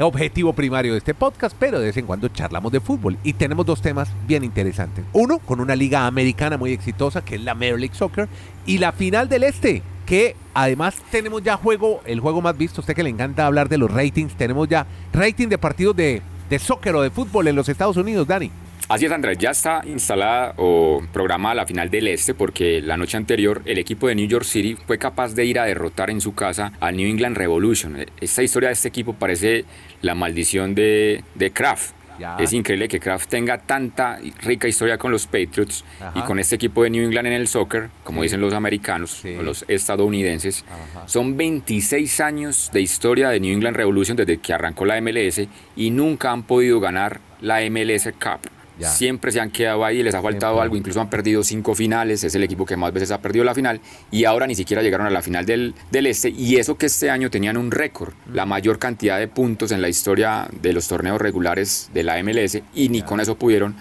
objetivo 0.00 0.52
primario 0.52 0.92
de 0.92 0.98
este 0.98 1.14
podcast, 1.14 1.54
pero 1.58 1.78
de 1.78 1.86
vez 1.86 1.96
en 1.96 2.06
cuando 2.06 2.28
charlamos 2.28 2.72
de 2.72 2.80
fútbol 2.80 3.18
y 3.22 3.34
tenemos 3.34 3.66
dos 3.66 3.82
temas 3.82 4.08
bien 4.26 4.44
interesantes. 4.44 5.04
Uno, 5.12 5.38
con 5.38 5.60
una 5.60 5.76
liga 5.76 6.06
americana 6.06 6.56
muy 6.56 6.72
exitosa 6.72 7.24
que 7.24 7.36
es 7.36 7.42
la 7.42 7.54
Major 7.54 7.78
League 7.78 7.94
Soccer 7.94 8.28
y 8.66 8.78
la 8.78 8.92
final 8.92 9.28
del 9.28 9.44
Este, 9.44 9.82
que 10.06 10.36
además 10.54 10.96
tenemos 11.10 11.42
ya 11.42 11.56
juego, 11.56 12.00
el 12.06 12.20
juego 12.20 12.40
más 12.40 12.56
visto, 12.56 12.80
usted 12.80 12.94
que 12.94 13.02
le 13.02 13.10
encanta 13.10 13.46
hablar 13.46 13.68
de 13.68 13.78
los 13.78 13.90
ratings, 13.90 14.34
tenemos 14.34 14.68
ya 14.68 14.86
rating 15.12 15.48
de 15.48 15.58
partidos 15.58 15.96
de, 15.96 16.22
de 16.48 16.58
soccer 16.58 16.94
o 16.94 17.02
de 17.02 17.10
fútbol 17.10 17.48
en 17.48 17.56
los 17.56 17.68
Estados 17.68 17.96
Unidos, 17.96 18.26
Dani. 18.26 18.50
Así 18.88 19.06
es, 19.06 19.12
Andrés, 19.12 19.38
ya 19.38 19.50
está 19.50 19.82
instalada 19.86 20.54
o 20.58 21.02
programada 21.12 21.54
la 21.54 21.66
final 21.66 21.88
del 21.88 22.08
Este 22.08 22.34
porque 22.34 22.82
la 22.82 22.96
noche 22.96 23.16
anterior 23.16 23.62
el 23.64 23.78
equipo 23.78 24.08
de 24.08 24.14
New 24.14 24.26
York 24.26 24.44
City 24.44 24.76
fue 24.86 24.98
capaz 24.98 25.34
de 25.34 25.44
ir 25.44 25.58
a 25.58 25.64
derrotar 25.64 26.10
en 26.10 26.20
su 26.20 26.34
casa 26.34 26.72
al 26.80 26.96
New 26.96 27.08
England 27.08 27.36
Revolution. 27.36 28.04
Esta 28.20 28.42
historia 28.42 28.68
de 28.68 28.74
este 28.74 28.88
equipo 28.88 29.14
parece 29.14 29.64
la 30.02 30.14
maldición 30.14 30.74
de, 30.74 31.24
de 31.34 31.52
Kraft. 31.52 31.94
Es 32.38 32.52
increíble 32.52 32.86
que 32.88 33.00
Kraft 33.00 33.28
tenga 33.30 33.58
tanta 33.58 34.18
rica 34.42 34.68
historia 34.68 34.98
con 34.98 35.10
los 35.10 35.26
Patriots 35.26 35.84
y 36.14 36.20
con 36.20 36.38
este 36.38 36.54
equipo 36.54 36.84
de 36.84 36.90
New 36.90 37.04
England 37.04 37.26
en 37.28 37.32
el 37.32 37.48
soccer, 37.48 37.88
como 38.04 38.22
dicen 38.22 38.40
los 38.40 38.52
americanos 38.52 39.24
o 39.24 39.42
los 39.42 39.64
estadounidenses. 39.66 40.64
Son 41.06 41.36
26 41.36 42.20
años 42.20 42.70
de 42.72 42.80
historia 42.80 43.30
de 43.30 43.40
New 43.40 43.52
England 43.52 43.76
Revolution 43.76 44.16
desde 44.16 44.38
que 44.38 44.52
arrancó 44.52 44.84
la 44.84 45.00
MLS 45.00 45.48
y 45.74 45.90
nunca 45.90 46.30
han 46.30 46.42
podido 46.44 46.78
ganar 46.78 47.20
la 47.40 47.60
MLS 47.68 48.08
Cup. 48.20 48.48
Siempre 48.80 49.30
se 49.30 49.40
han 49.40 49.50
quedado 49.50 49.84
ahí, 49.84 50.02
les 50.02 50.14
ha 50.14 50.22
faltado 50.22 50.60
algo, 50.60 50.76
incluso 50.76 51.00
han 51.00 51.10
perdido 51.10 51.44
cinco 51.44 51.74
finales, 51.74 52.24
es 52.24 52.34
el 52.34 52.42
equipo 52.42 52.66
que 52.66 52.76
más 52.76 52.92
veces 52.92 53.10
ha 53.10 53.20
perdido 53.20 53.44
la 53.44 53.54
final 53.54 53.80
y 54.10 54.24
ahora 54.24 54.46
ni 54.46 54.54
siquiera 54.54 54.82
llegaron 54.82 55.06
a 55.06 55.10
la 55.10 55.22
final 55.22 55.46
del, 55.46 55.74
del 55.90 56.06
Este 56.06 56.30
y 56.30 56.56
eso 56.56 56.76
que 56.76 56.86
este 56.86 57.10
año 57.10 57.30
tenían 57.30 57.56
un 57.56 57.70
récord, 57.70 58.14
mm. 58.26 58.34
la 58.34 58.46
mayor 58.46 58.78
cantidad 58.78 59.18
de 59.18 59.28
puntos 59.28 59.72
en 59.72 59.82
la 59.82 59.88
historia 59.88 60.48
de 60.62 60.72
los 60.72 60.88
torneos 60.88 61.20
regulares 61.20 61.90
de 61.94 62.02
la 62.02 62.20
MLS 62.22 62.60
y 62.74 62.88
ni 62.88 63.02
con 63.02 63.20
eso 63.20 63.36
pudieron, 63.36 63.76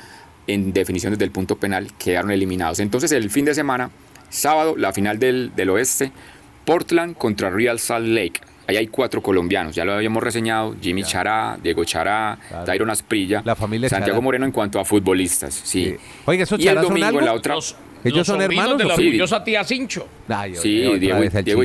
en 0.48 0.74
definiciones 0.74 1.18
del 1.18 1.32
punto 1.32 1.56
penal, 1.56 1.88
quedaron 1.98 2.32
eliminados. 2.32 2.80
Entonces 2.80 3.12
el 3.12 3.30
fin 3.30 3.46
de 3.46 3.56
semana, 3.56 3.90
sábado, 4.30 4.76
la 4.78 4.94
final 4.94 5.20
del, 5.20 5.52
del 5.56 5.70
Oeste, 5.70 6.12
Portland 6.66 7.18
contra 7.18 7.50
Real 7.50 7.80
Salt 7.80 8.08
Lake. 8.08 8.42
Ahí 8.68 8.78
hay 8.78 8.88
cuatro 8.88 9.22
colombianos, 9.22 9.76
ya 9.76 9.84
lo 9.84 9.94
habíamos 9.94 10.22
reseñado, 10.24 10.76
Jimmy 10.82 11.04
Chará, 11.04 11.58
Diego 11.62 11.84
Chará, 11.84 12.38
Tyron 12.66 12.90
Asprilla, 12.90 13.42
la 13.44 13.56
familia 13.56 13.90
Santiago 13.90 14.22
Moreno 14.22 14.46
en 14.46 14.52
cuanto 14.52 14.80
a 14.80 14.86
futbolistas, 14.86 15.54
sí. 15.54 15.96
Oiga, 16.26 16.44
esos 16.44 16.60
y 16.60 16.68
el 16.68 16.82
domingo 16.82 17.20
en 17.20 17.26
la 17.26 17.34
otra... 17.34 17.56
¿Ellos 18.04 18.26
son 18.26 18.42
hermanos? 18.42 18.78
De 18.78 18.86
la 18.86 18.96
orgullosa 18.96 19.44
tía 19.44 19.64
Cincho. 19.64 20.08
sí, 20.56 20.98
Diego, 20.98 21.22
Diego, 21.44 21.64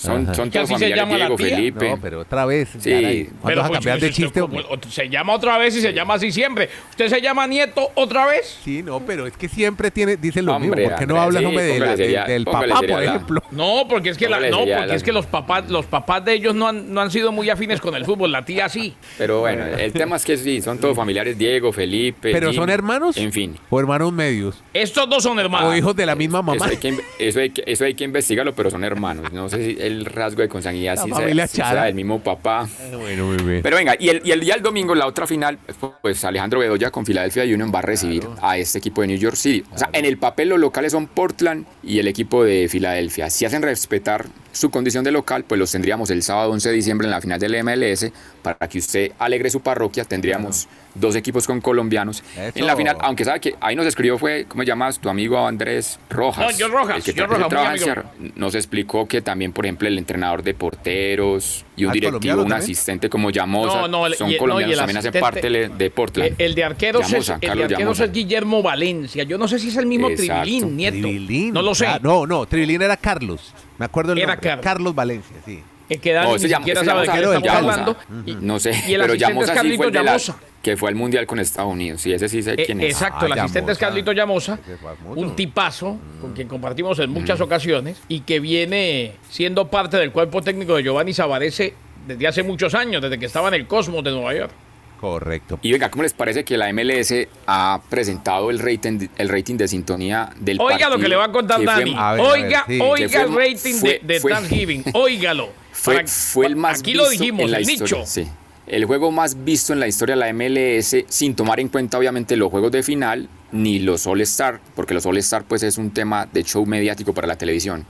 son, 0.00 0.34
son 0.34 0.50
todos 0.50 0.70
familiares, 0.70 1.08
Diego, 1.08 1.36
Felipe. 1.36 1.90
No, 1.90 2.00
pero 2.00 2.20
otra 2.20 2.46
vez. 2.46 2.70
Sí. 2.78 3.28
Pero, 3.44 3.60
a 3.60 3.66
pues, 3.66 3.78
cambiar 3.78 4.00
de 4.00 4.10
chiste? 4.10 4.40
se 4.88 5.08
llama 5.08 5.34
otra 5.34 5.58
vez 5.58 5.76
y 5.76 5.82
se 5.82 5.92
llama 5.92 6.14
así 6.14 6.32
siempre. 6.32 6.70
¿Usted 6.90 7.08
se 7.08 7.20
llama 7.20 7.46
Nieto 7.46 7.90
otra 7.94 8.26
vez? 8.26 8.58
Sí, 8.64 8.82
no, 8.82 9.00
pero 9.00 9.26
es 9.26 9.36
que 9.36 9.48
siempre 9.48 9.90
tiene, 9.90 10.16
dice 10.16 10.40
lo 10.40 10.58
mismo. 10.58 10.74
¿Por 10.74 10.94
qué 10.94 11.06
no 11.06 11.20
habla 11.20 11.40
nombre 11.40 11.64
de 11.64 12.24
del 12.26 12.44
papá, 12.44 12.80
por 12.80 13.02
ejemplo? 13.02 13.42
No, 13.50 13.86
porque 13.88 14.10
es 14.10 14.16
que, 14.16 14.28
la, 14.28 14.40
no, 14.48 14.60
porque 14.60 14.94
es 14.94 15.02
que 15.02 15.12
los 15.12 15.26
papás, 15.26 15.68
los 15.68 15.84
papás 15.84 16.24
de 16.24 16.32
ellos 16.32 16.54
no 16.54 16.68
han, 16.68 16.92
no 16.92 17.00
han 17.00 17.10
sido 17.10 17.30
muy 17.30 17.50
afines 17.50 17.80
con 17.80 17.94
el 17.94 18.04
fútbol. 18.06 18.32
La 18.32 18.44
tía 18.44 18.68
sí. 18.68 18.94
Pero 19.18 19.40
bueno, 19.40 19.64
el 19.64 19.92
tema 19.92 20.16
es 20.16 20.24
que 20.24 20.36
sí, 20.36 20.62
son 20.62 20.78
todos 20.78 20.96
familiares. 20.96 21.36
Diego, 21.36 21.72
Felipe. 21.72 22.32
¿Pero 22.32 22.52
son 22.52 22.70
hermanos? 22.70 23.16
En 23.18 23.32
fin. 23.32 23.56
¿O 23.68 23.78
hermanos 23.78 24.12
medios? 24.12 24.62
Estos 24.72 25.08
dos 25.10 25.22
son 25.22 25.38
hermanos. 25.38 25.70
¿O 25.70 25.76
hijos 25.76 25.94
de 25.94 26.06
la 26.06 26.14
misma 26.14 26.40
mamá? 26.40 26.56
Eso 26.56 26.64
hay 26.64 26.76
que, 26.76 26.98
eso 27.18 27.40
hay 27.40 27.50
que, 27.50 27.64
eso 27.66 27.84
hay 27.84 27.94
que 27.94 28.04
investigarlo, 28.04 28.54
pero 28.54 28.70
son 28.70 28.84
hermanos. 28.84 29.32
No 29.32 29.48
sé 29.48 29.64
si 29.64 29.89
el 29.90 30.04
rasgo 30.04 30.42
de 30.42 30.48
consanguinidad 30.48 30.96
La 30.96 31.02
sí 31.02 31.10
familia 31.10 31.46
sea, 31.46 31.64
sí 31.64 31.70
Chara. 31.70 31.84
del 31.84 31.94
mismo 31.94 32.20
papá. 32.20 32.68
Bueno, 32.92 33.26
muy 33.26 33.36
bien. 33.42 33.62
Pero 33.62 33.76
venga, 33.76 33.94
y 33.98 34.08
el, 34.08 34.22
y 34.24 34.32
el 34.32 34.40
día 34.40 34.54
del 34.54 34.62
domingo, 34.62 34.94
la 34.94 35.06
otra 35.06 35.26
final, 35.26 35.58
pues 36.02 36.24
Alejandro 36.24 36.60
Bedoya 36.60 36.90
con 36.90 37.04
Philadelphia 37.04 37.44
Union 37.44 37.70
va 37.74 37.80
a 37.80 37.82
recibir 37.82 38.26
a 38.40 38.56
este 38.58 38.78
equipo 38.78 39.00
de 39.02 39.08
New 39.08 39.18
York 39.18 39.36
City. 39.36 39.64
O 39.72 39.78
sea, 39.78 39.90
en 39.92 40.04
el 40.04 40.16
papel 40.18 40.48
los 40.50 40.58
locales 40.60 40.92
son 40.92 41.06
Portland 41.06 41.66
y 41.82 41.98
el 41.98 42.08
equipo 42.08 42.44
de 42.44 42.68
Filadelfia. 42.68 43.30
Si 43.30 43.44
hacen 43.44 43.62
respetar 43.62 44.26
su 44.52 44.70
condición 44.70 45.04
de 45.04 45.12
local, 45.12 45.44
pues 45.44 45.58
los 45.58 45.70
tendríamos 45.70 46.10
el 46.10 46.22
sábado 46.22 46.50
11 46.50 46.68
de 46.70 46.74
diciembre 46.74 47.06
en 47.06 47.12
la 47.12 47.20
final 47.20 47.38
del 47.38 47.62
MLS. 47.62 48.10
Para 48.42 48.56
que 48.68 48.78
usted 48.78 49.12
alegre 49.18 49.50
su 49.50 49.60
parroquia, 49.60 50.04
tendríamos 50.04 50.66
dos 51.00 51.16
equipos 51.16 51.46
con 51.46 51.60
colombianos 51.60 52.22
Eso. 52.36 52.52
en 52.58 52.66
la 52.66 52.76
final. 52.76 52.96
Aunque 53.00 53.24
sabe 53.24 53.40
que 53.40 53.54
ahí 53.60 53.74
nos 53.74 53.86
escribió 53.86 54.18
fue, 54.18 54.44
¿cómo 54.46 54.62
llamas? 54.62 54.98
Tu 55.00 55.08
amigo 55.08 55.38
Andrés 55.46 55.98
Rojas. 56.10 56.52
No, 56.52 56.58
yo 56.58 56.68
Rojas, 56.68 56.96
el 56.98 57.02
que 57.02 57.12
yo 57.14 57.26
Rojas, 57.26 57.48
trabaja 57.48 57.72
en. 57.74 57.78
Sierra. 57.80 58.04
Nos 58.36 58.54
explicó 58.54 59.06
que 59.08 59.22
también, 59.22 59.52
por 59.52 59.64
ejemplo, 59.66 59.88
el 59.88 59.98
entrenador 59.98 60.42
de 60.42 60.54
porteros 60.54 61.64
y 61.76 61.84
un 61.84 61.92
directivo, 61.92 62.34
un 62.34 62.38
también. 62.48 62.58
asistente 62.58 63.08
como 63.08 63.30
Llamosa, 63.30 63.80
No, 63.82 63.88
no, 63.88 64.06
el- 64.06 64.14
son 64.14 64.30
y- 64.30 64.36
colombianos, 64.36 64.72
el 64.72 64.78
también 64.78 64.96
hacen 64.98 65.08
asistente- 65.10 65.20
parte 65.20 65.50
de- 65.50 65.68
de 65.68 65.90
Portland. 65.90 66.34
El 66.38 66.54
de 66.54 66.64
arqueros, 66.64 67.02
es, 67.06 67.10
Llamosa, 67.10 67.38
el 67.40 67.58
de 67.58 67.64
arqueros 67.64 68.00
es 68.00 68.12
Guillermo 68.12 68.62
Valencia. 68.62 69.24
Yo 69.24 69.38
no 69.38 69.48
sé 69.48 69.58
si 69.58 69.68
es 69.68 69.76
el 69.76 69.86
mismo 69.86 70.08
Exacto. 70.10 70.42
Tribilín, 70.42 70.76
nieto. 70.76 70.98
Tribilín. 71.00 71.54
No 71.54 71.62
lo 71.62 71.74
sé. 71.74 71.86
Ah, 71.86 71.98
no, 72.02 72.26
no, 72.26 72.46
Tribilín 72.46 72.82
era 72.82 72.96
Carlos. 72.96 73.54
Me 73.78 73.86
acuerdo 73.86 74.12
el 74.12 74.18
Era 74.18 74.34
nombre. 74.34 74.48
Carlos. 74.50 74.64
Carlos 74.64 74.94
Valencia, 74.94 75.36
sí. 75.46 75.62
Es 75.88 75.98
que 76.00 76.12
Dani 76.12 76.26
No, 76.26 76.32
ni 76.32 76.36
ese 76.36 76.48
Llam- 76.48 76.58
siquiera 76.58 76.80
ese 76.82 76.86
sabe 76.90 77.00
de 77.00 77.06
Llamosa 77.06 77.12
qué 77.12 77.18
era 77.18 77.28
le 77.30 77.36
el 77.36 77.42
estamos 77.44 77.76
Llamosa. 77.76 78.00
hablando. 78.06 78.30
Y- 78.30 78.44
No 78.46 78.60
sé, 78.60 78.70
y 78.86 78.94
el 78.94 79.00
pero 79.00 79.14
Llamosa 79.14 79.54
es 79.54 79.60
sí 79.62 79.76
fue 79.76 79.86
el 79.86 79.92
de 79.92 80.02
la. 80.04 80.18
Que 80.62 80.76
fue 80.76 80.88
al 80.90 80.94
mundial 80.94 81.26
con 81.26 81.38
Estados 81.38 81.72
Unidos. 81.72 82.00
Sí, 82.02 82.12
ese 82.12 82.28
sí 82.28 82.42
sé 82.42 82.52
Eh, 82.52 82.64
quién 82.66 82.80
es. 82.80 82.92
Exacto, 82.92 83.26
el 83.26 83.32
asistente 83.32 83.72
es 83.72 83.78
Llamosa. 83.78 83.86
Carlito 83.86 84.12
Llamosa, 84.12 84.58
es 84.68 84.78
un 85.16 85.34
tipazo 85.34 85.96
con 86.20 86.32
quien 86.34 86.48
compartimos 86.48 86.98
en 86.98 87.10
muchas 87.10 87.38
Mm. 87.38 87.42
ocasiones 87.42 88.02
y 88.08 88.20
que 88.20 88.40
viene 88.40 89.12
siendo 89.30 89.68
parte 89.68 89.96
del 89.96 90.12
cuerpo 90.12 90.42
técnico 90.42 90.76
de 90.76 90.82
Giovanni 90.82 91.12
Savarese 91.14 91.74
desde 92.06 92.26
hace 92.26 92.42
muchos 92.42 92.74
años, 92.74 93.00
desde 93.02 93.18
que 93.18 93.26
estaba 93.26 93.48
en 93.48 93.54
el 93.54 93.66
Cosmos 93.66 94.04
de 94.04 94.10
Nueva 94.10 94.34
York. 94.34 94.52
Correcto. 95.00 95.58
Y 95.62 95.72
venga, 95.72 95.90
¿cómo 95.90 96.02
les 96.02 96.12
parece 96.12 96.44
que 96.44 96.58
la 96.58 96.68
MLS 96.68 97.26
ha 97.46 97.80
presentado 97.88 98.50
el 98.50 98.58
rating, 98.58 99.08
el 99.16 99.28
rating 99.30 99.56
de 99.56 99.66
sintonía 99.66 100.28
del 100.38 100.60
Oiga 100.60 100.72
partido? 100.72 100.90
lo 100.90 100.98
que 101.02 101.08
le 101.08 101.16
va 101.16 101.24
a 101.24 101.32
contar 101.32 101.56
fue- 101.56 101.64
Dani. 101.64 101.94
A 101.96 102.12
ver, 102.12 102.20
a 102.20 102.22
ver, 102.32 102.44
oiga, 102.44 102.64
sí. 102.66 102.78
oiga 102.82 103.08
fue- 103.08 103.22
el 103.22 103.34
rating 103.54 103.74
fue- 103.80 104.00
de, 104.02 104.14
de 104.14 104.20
Thanksgiving. 104.20 104.84
Óigalo. 104.92 105.48
Fue, 105.72 105.94
Para- 105.94 106.06
fue 106.06 106.46
el 106.46 106.56
más 106.56 106.80
Aquí 106.80 106.90
visto 106.92 107.04
lo 107.04 107.08
dijimos, 107.10 107.40
en 107.46 107.50
la 107.52 107.56
el 107.58 107.70
historia. 107.70 107.96
nicho. 107.98 108.06
Sí. 108.06 108.28
El 108.66 108.84
juego 108.84 109.10
más 109.10 109.44
visto 109.44 109.72
en 109.72 109.80
la 109.80 109.88
historia 109.88 110.14
de 110.14 110.20
la 110.20 110.32
MLS, 110.32 110.94
sin 111.08 111.34
tomar 111.34 111.58
en 111.60 111.68
cuenta 111.68 111.98
obviamente 111.98 112.36
los 112.36 112.50
juegos 112.50 112.70
de 112.70 112.82
final 112.82 113.28
ni 113.52 113.80
los 113.80 114.06
All-Star, 114.06 114.60
porque 114.76 114.94
los 114.94 115.04
All-Star 115.06 115.42
pues 115.44 115.62
es 115.64 115.76
un 115.76 115.90
tema 115.90 116.28
de 116.32 116.44
show 116.44 116.64
mediático 116.66 117.12
para 117.12 117.26
la 117.26 117.36
televisión. 117.36 117.84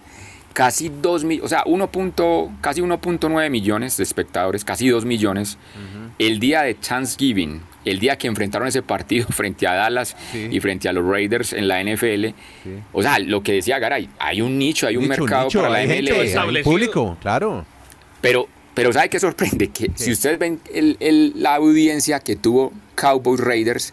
Casi 0.54 0.88
2 0.88 1.24
millones, 1.24 1.44
o 1.44 1.48
sea, 1.48 1.62
1 1.66 1.92
punto- 1.92 2.50
casi 2.60 2.80
1.9 2.80 3.50
millones 3.50 3.96
de 3.98 4.02
espectadores, 4.04 4.64
casi 4.64 4.88
2 4.88 5.04
millones. 5.04 5.58
El 6.18 6.40
día 6.40 6.62
de 6.62 6.74
Thanksgiving, 6.74 7.60
el 7.84 7.98
día 8.00 8.16
que 8.16 8.26
enfrentaron 8.26 8.66
ese 8.66 8.82
partido 8.82 9.26
frente 9.30 9.66
a 9.68 9.74
Dallas 9.74 10.16
Sí. 10.32 10.48
y 10.50 10.60
frente 10.60 10.88
a 10.88 10.92
los 10.92 11.06
Raiders 11.06 11.52
en 11.52 11.68
la 11.68 11.80
NFL. 11.84 12.28
Sí. 12.64 12.70
O 12.92 13.02
sea, 13.02 13.18
lo 13.20 13.42
que 13.42 13.52
decía 13.52 13.78
Garay, 13.78 14.08
hay 14.18 14.40
un 14.40 14.58
nicho, 14.58 14.86
hay 14.86 14.96
un 14.96 15.08
Nicho, 15.08 15.22
mercado 15.22 15.44
nicho, 15.44 15.60
para 15.60 15.72
la 15.72 15.78
hay 15.78 15.86
gente, 15.88 16.12
MLS. 16.12 16.36
hay 16.36 16.62
público, 16.64 17.16
claro. 17.20 17.64
Pero, 18.20 18.48
pero 18.74 18.92
¿sabe 18.92 19.08
qué 19.08 19.18
sorprende? 19.20 19.68
Que 19.68 19.90
si 19.94 20.12
ustedes 20.12 20.38
ven 20.38 20.60
el- 20.72 20.96
el- 21.00 21.32
la 21.36 21.54
audiencia 21.56 22.20
que 22.20 22.36
tuvo 22.36 22.72
Cowboys 22.94 23.40
Raiders, 23.40 23.92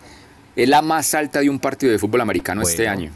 es 0.56 0.70
la 0.70 0.82
más 0.82 1.14
alta 1.14 1.40
de 1.40 1.50
un 1.50 1.60
partido 1.60 1.92
de 1.92 2.00
fútbol 2.00 2.22
americano 2.22 2.62
este 2.72 2.88
año. 2.88 3.12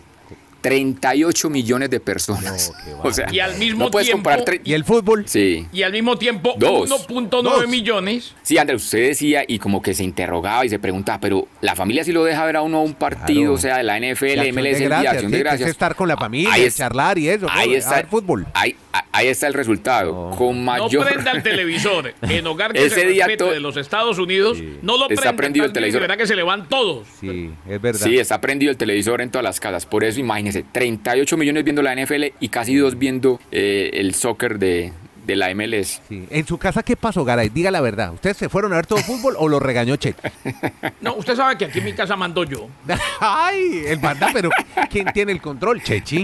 38 0.62 1.50
millones 1.50 1.90
de 1.90 2.00
personas. 2.00 2.72
No, 2.88 3.02
o 3.04 3.12
sea, 3.14 3.28
Y 3.32 3.40
al 3.40 3.58
mismo 3.58 3.86
no 3.86 3.92
puedes 3.92 4.08
tiempo- 4.08 4.30
comparar 4.30 4.46
tre- 4.46 4.62
¿Y 4.64 4.74
el 4.74 4.86
fútbol? 4.86 5.24
Sí. 5.28 5.68
Y 5.72 5.84
al 5.84 5.92
mismo 5.92 6.18
tiempo, 6.18 6.54
Dos. 6.58 6.90
1.9 6.90 7.30
Dos. 7.44 7.68
millones. 7.68 8.34
Sí, 8.44 8.58
Andrés, 8.58 8.84
usted 8.84 9.08
decía 9.08 9.44
y 9.48 9.60
como 9.60 9.82
que 9.82 9.94
se 9.94 10.04
interrogaba 10.04 10.66
y 10.66 10.70
se 10.70 10.80
preguntaba, 10.80 11.20
pero 11.20 11.48
la 11.62 11.76
familia 11.76 12.04
sí 12.04 12.12
lo 12.12 12.24
deja 12.24 12.46
ver 12.46 12.58
a 12.58 12.62
uno 12.62 12.82
un 12.84 12.94
partido, 12.94 13.42
Claro. 13.42 13.54
o 13.54 13.58
sea, 13.58 13.78
de 13.78 13.84
la 13.84 13.96
De 13.96 14.12
NFL, 14.14 14.26
acción 14.40 14.46
de 14.46 14.52
MLS, 14.54 14.72
el 14.74 14.80
día, 14.80 14.88
gracias, 14.90 15.14
acción 15.14 15.32
sí, 15.32 15.38
de 15.38 15.44
que 15.44 15.48
es 15.50 15.52
gracias. 15.52 15.70
estar 15.70 15.96
con 15.96 16.08
la 16.08 16.18
familia, 16.18 16.54
Ahí 16.54 16.64
es- 16.64 16.76
charlar 16.78 17.18
y 17.18 17.30
eso, 17.30 17.48
Ahí 17.50 17.72
¿no? 17.72 17.76
está, 17.78 17.92
A 17.92 17.96
ver 17.96 18.08
fútbol. 18.08 18.46
Ahí, 18.54 18.76
ahí 19.12 19.28
está 19.28 19.48
el 19.48 19.54
resultado. 19.54 20.30
No. 20.32 20.36
Con 20.38 20.58
No 20.64 20.72
mayor. 20.72 21.06
prenda 21.08 21.32
el 21.32 21.44
televisor 21.44 22.14
en 22.22 22.48
hogar 22.48 22.74
que 22.74 22.86
Ese 22.86 23.02
se 23.02 23.06
día 23.08 23.28
de 23.28 23.60
los 23.60 23.78
Estados 23.78 24.18
Unidos. 24.20 24.58
No 24.82 24.98
lo 24.98 25.04
Está 25.10 25.22
prenda. 25.22 25.36
prendido 25.38 25.66
el 25.66 25.74
televisor. 25.74 26.02
verá 26.02 26.18
que 26.18 26.28
se 26.28 26.36
le 26.36 26.44
van 26.44 26.68
todos. 26.68 27.08
Sí, 27.20 27.52
es 27.70 27.82
verdad. 27.82 28.06
Sí, 28.06 28.18
está 28.20 28.40
prendido 28.42 28.72
el 28.72 28.78
televisor 28.78 29.22
en 29.22 29.30
todas 29.32 29.44
las 29.44 29.60
casas. 29.60 29.86
Por 29.86 30.04
eso, 30.04 30.20
imagínense, 30.20 30.51
38 30.72 31.38
millones 31.38 31.64
viendo 31.64 31.82
la 31.82 31.96
NFL 31.96 32.26
y 32.40 32.50
casi 32.50 32.76
dos 32.76 32.98
viendo 32.98 33.40
eh, 33.52 33.90
el 33.94 34.14
soccer 34.16 34.60
de, 34.60 34.92
de 35.26 35.36
la 35.36 35.54
MLS. 35.54 36.02
Sí. 36.10 36.28
En 36.30 36.46
su 36.46 36.58
casa, 36.58 36.84
¿qué 36.84 36.96
pasó, 36.96 37.24
Garay? 37.24 37.50
Diga 37.50 37.72
la 37.72 37.82
verdad. 37.82 38.14
¿Ustedes 38.14 38.38
se 38.38 38.50
fueron 38.50 38.74
a 38.74 38.78
ver 38.78 38.86
todo 38.88 39.00
fútbol 39.00 39.36
o 39.38 39.48
lo 39.48 39.60
regañó 39.60 39.96
Chet? 39.96 40.16
No, 41.02 41.16
usted 41.16 41.36
sabe 41.36 41.58
que 41.58 41.66
aquí 41.66 41.80
en 41.80 41.86
mi 41.86 41.94
casa 41.94 42.16
mando 42.16 42.44
yo. 42.44 42.68
Ay, 43.20 43.84
el 43.88 43.98
banda, 44.00 44.30
pero 44.34 44.50
¿quién 44.90 45.08
tiene 45.14 45.32
el 45.32 45.42
control? 45.42 45.82
Chechi. 45.82 46.24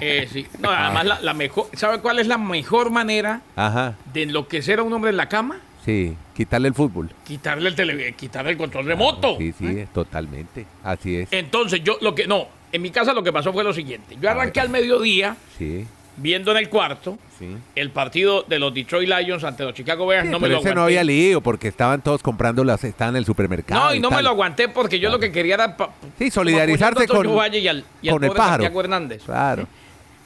Eh, 0.00 0.26
sí. 0.32 0.46
No, 0.60 0.70
además, 0.70 1.04
la, 1.04 1.20
la 1.20 1.34
mejor, 1.34 1.68
¿sabe 1.74 2.00
cuál 2.00 2.18
es 2.18 2.26
la 2.26 2.38
mejor 2.38 2.90
manera 2.90 3.42
Ajá, 3.54 3.96
de 4.14 4.22
enloquecer 4.22 4.78
a 4.78 4.82
un 4.82 4.92
hombre 4.94 5.10
en 5.10 5.18
la 5.18 5.28
cama? 5.28 5.58
Sí, 5.84 6.16
quitarle 6.34 6.68
el 6.68 6.74
fútbol. 6.74 7.10
Quitarle 7.24 7.68
el, 7.68 7.74
tele, 7.74 8.12
quitarle 8.14 8.52
el 8.52 8.56
control 8.56 8.86
remoto. 8.86 9.36
Sí, 9.38 9.52
sí, 9.58 9.84
totalmente. 9.92 10.66
Así 10.82 11.16
es. 11.16 11.28
Entonces, 11.32 11.82
yo 11.84 11.98
lo 12.00 12.14
que. 12.14 12.26
No, 12.26 12.48
en 12.72 12.82
mi 12.82 12.90
casa 12.90 13.12
lo 13.12 13.22
que 13.22 13.32
pasó 13.32 13.52
fue 13.52 13.64
lo 13.64 13.72
siguiente. 13.72 14.16
Yo 14.20 14.30
arranqué 14.30 14.60
al 14.60 14.68
mediodía 14.68 15.36
Sí, 15.58 15.86
viendo 16.16 16.50
en 16.52 16.58
el 16.58 16.68
cuarto 16.68 17.18
sí. 17.38 17.48
el 17.74 17.90
partido 17.90 18.42
de 18.48 18.58
los 18.58 18.72
Detroit 18.74 19.08
Lions 19.08 19.44
ante 19.44 19.64
los 19.64 19.74
Chicago 19.74 20.06
Bears. 20.06 20.26
Sí, 20.26 20.30
no 20.32 20.38
me 20.38 20.42
pero 20.48 20.54
lo 20.54 20.58
ese 20.60 20.68
aguanté. 20.70 20.74
no 20.80 20.84
había 20.84 21.04
lío 21.04 21.40
porque 21.40 21.68
estaban 21.68 22.00
todos 22.02 22.22
comprando 22.22 22.64
las, 22.64 22.82
estaban 22.84 23.14
en 23.14 23.18
el 23.18 23.24
supermercado. 23.26 23.84
No, 23.86 23.94
y 23.94 24.00
no 24.00 24.10
me 24.10 24.22
lo 24.22 24.30
aguanté 24.30 24.68
porque 24.68 24.98
yo 24.98 25.10
lo 25.10 25.18
que 25.18 25.30
quería 25.30 25.54
era. 25.54 25.76
Sí, 26.18 26.30
solidarizarse 26.30 27.06
con- 27.06 27.34
Valle 27.34 27.58
y 27.58 27.68
al, 27.68 27.84
y 28.02 28.08
al 28.08 28.14
con 28.14 28.24
el 28.24 28.30
pájaro. 28.30 28.50
Santiago 28.64 28.80
Hernández. 28.80 29.22
Claro. 29.24 29.66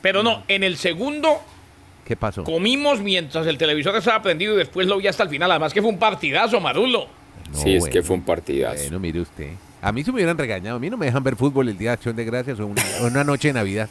Pero 0.00 0.22
no, 0.22 0.44
en 0.48 0.62
el 0.62 0.76
segundo 0.76 1.40
¿Qué 2.08 2.16
pasó? 2.16 2.42
comimos 2.42 3.00
mientras 3.00 3.46
el 3.46 3.58
televisor 3.58 3.94
estaba 3.94 4.22
prendido 4.22 4.54
y 4.54 4.56
después 4.56 4.86
lo 4.88 4.96
vi 4.96 5.06
hasta 5.06 5.22
el 5.24 5.28
final. 5.28 5.50
Además 5.50 5.74
que 5.74 5.82
fue 5.82 5.90
un 5.90 5.98
partidazo, 5.98 6.58
Marulo. 6.58 7.06
No, 7.52 7.58
sí, 7.58 7.74
es 7.74 7.80
bueno. 7.80 7.92
que 7.92 8.02
fue 8.02 8.16
un 8.16 8.22
partidazo. 8.22 8.80
Bueno, 8.84 8.98
mire 8.98 9.20
usted. 9.20 9.50
A 9.82 9.92
mí 9.92 10.02
se 10.02 10.10
me 10.10 10.14
hubieran 10.16 10.36
regañado. 10.38 10.78
A 10.78 10.80
mí 10.80 10.88
no 10.90 10.96
me 10.96 11.04
dejan 11.06 11.22
ver 11.22 11.36
fútbol 11.36 11.68
el 11.68 11.76
día 11.76 11.90
de 11.90 11.94
Acción 11.94 12.16
de 12.16 12.24
Gracias 12.24 12.58
o 12.60 12.66
una, 12.66 12.82
o 13.02 13.06
una 13.08 13.24
noche 13.24 13.48
de 13.48 13.54
Navidad. 13.54 13.90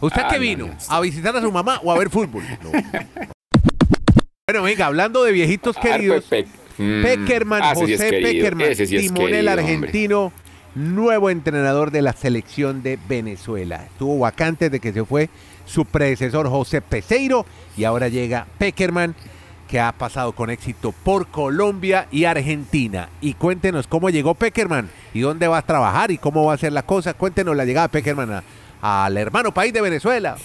¿Usted 0.00 0.22
Ah, 0.24 0.28
qué 0.30 0.36
no, 0.36 0.40
vino? 0.42 0.66
no. 0.68 0.74
¿A 0.88 1.00
visitar 1.00 1.36
a 1.36 1.40
su 1.42 1.50
mamá 1.52 1.80
o 1.82 1.92
a 1.92 1.98
ver 1.98 2.08
fútbol? 2.08 2.42
No. 2.62 2.70
Bueno, 4.46 4.62
venga, 4.62 4.86
hablando 4.86 5.24
de 5.24 5.32
viejitos 5.32 5.76
queridos. 5.76 6.24
Mm, 6.78 7.02
Peckerman, 7.02 7.60
ah, 7.62 7.72
José 7.74 8.08
Peckerman, 8.22 8.70
ese 8.70 8.86
sí 8.86 8.96
es 8.96 9.02
timonel 9.02 9.44
querido, 9.46 9.74
hombre. 9.74 9.90
Nuevo 10.78 11.30
entrenador 11.30 11.90
de 11.90 12.02
la 12.02 12.12
selección 12.12 12.82
de 12.82 12.98
Venezuela. 13.08 13.84
Estuvo 13.84 14.18
vacante 14.18 14.70
de 14.70 14.80
que 14.80 14.92
se 14.92 15.04
fue 15.04 15.28
su 15.66 15.84
predecesor 15.84 16.48
José 16.48 16.80
Peseiro 16.80 17.44
y 17.76 17.84
ahora 17.84 18.08
llega 18.08 18.46
Peckerman 18.58 19.14
que 19.68 19.80
ha 19.80 19.92
pasado 19.92 20.32
con 20.32 20.48
éxito 20.50 20.92
por 20.92 21.28
Colombia 21.28 22.06
y 22.10 22.24
Argentina. 22.24 23.10
Y 23.20 23.34
cuéntenos 23.34 23.86
cómo 23.86 24.08
llegó 24.08 24.34
Peckerman 24.34 24.88
y 25.12 25.20
dónde 25.20 25.46
va 25.46 25.58
a 25.58 25.62
trabajar 25.62 26.10
y 26.10 26.18
cómo 26.18 26.46
va 26.46 26.54
a 26.54 26.58
ser 26.58 26.72
la 26.72 26.82
cosa. 26.82 27.14
Cuéntenos 27.14 27.54
la 27.54 27.66
llegada 27.66 27.88
de 27.88 27.92
Peckerman 27.92 28.42
al 28.80 29.16
hermano 29.16 29.52
país 29.52 29.72
de 29.72 29.82
Venezuela. 29.82 30.36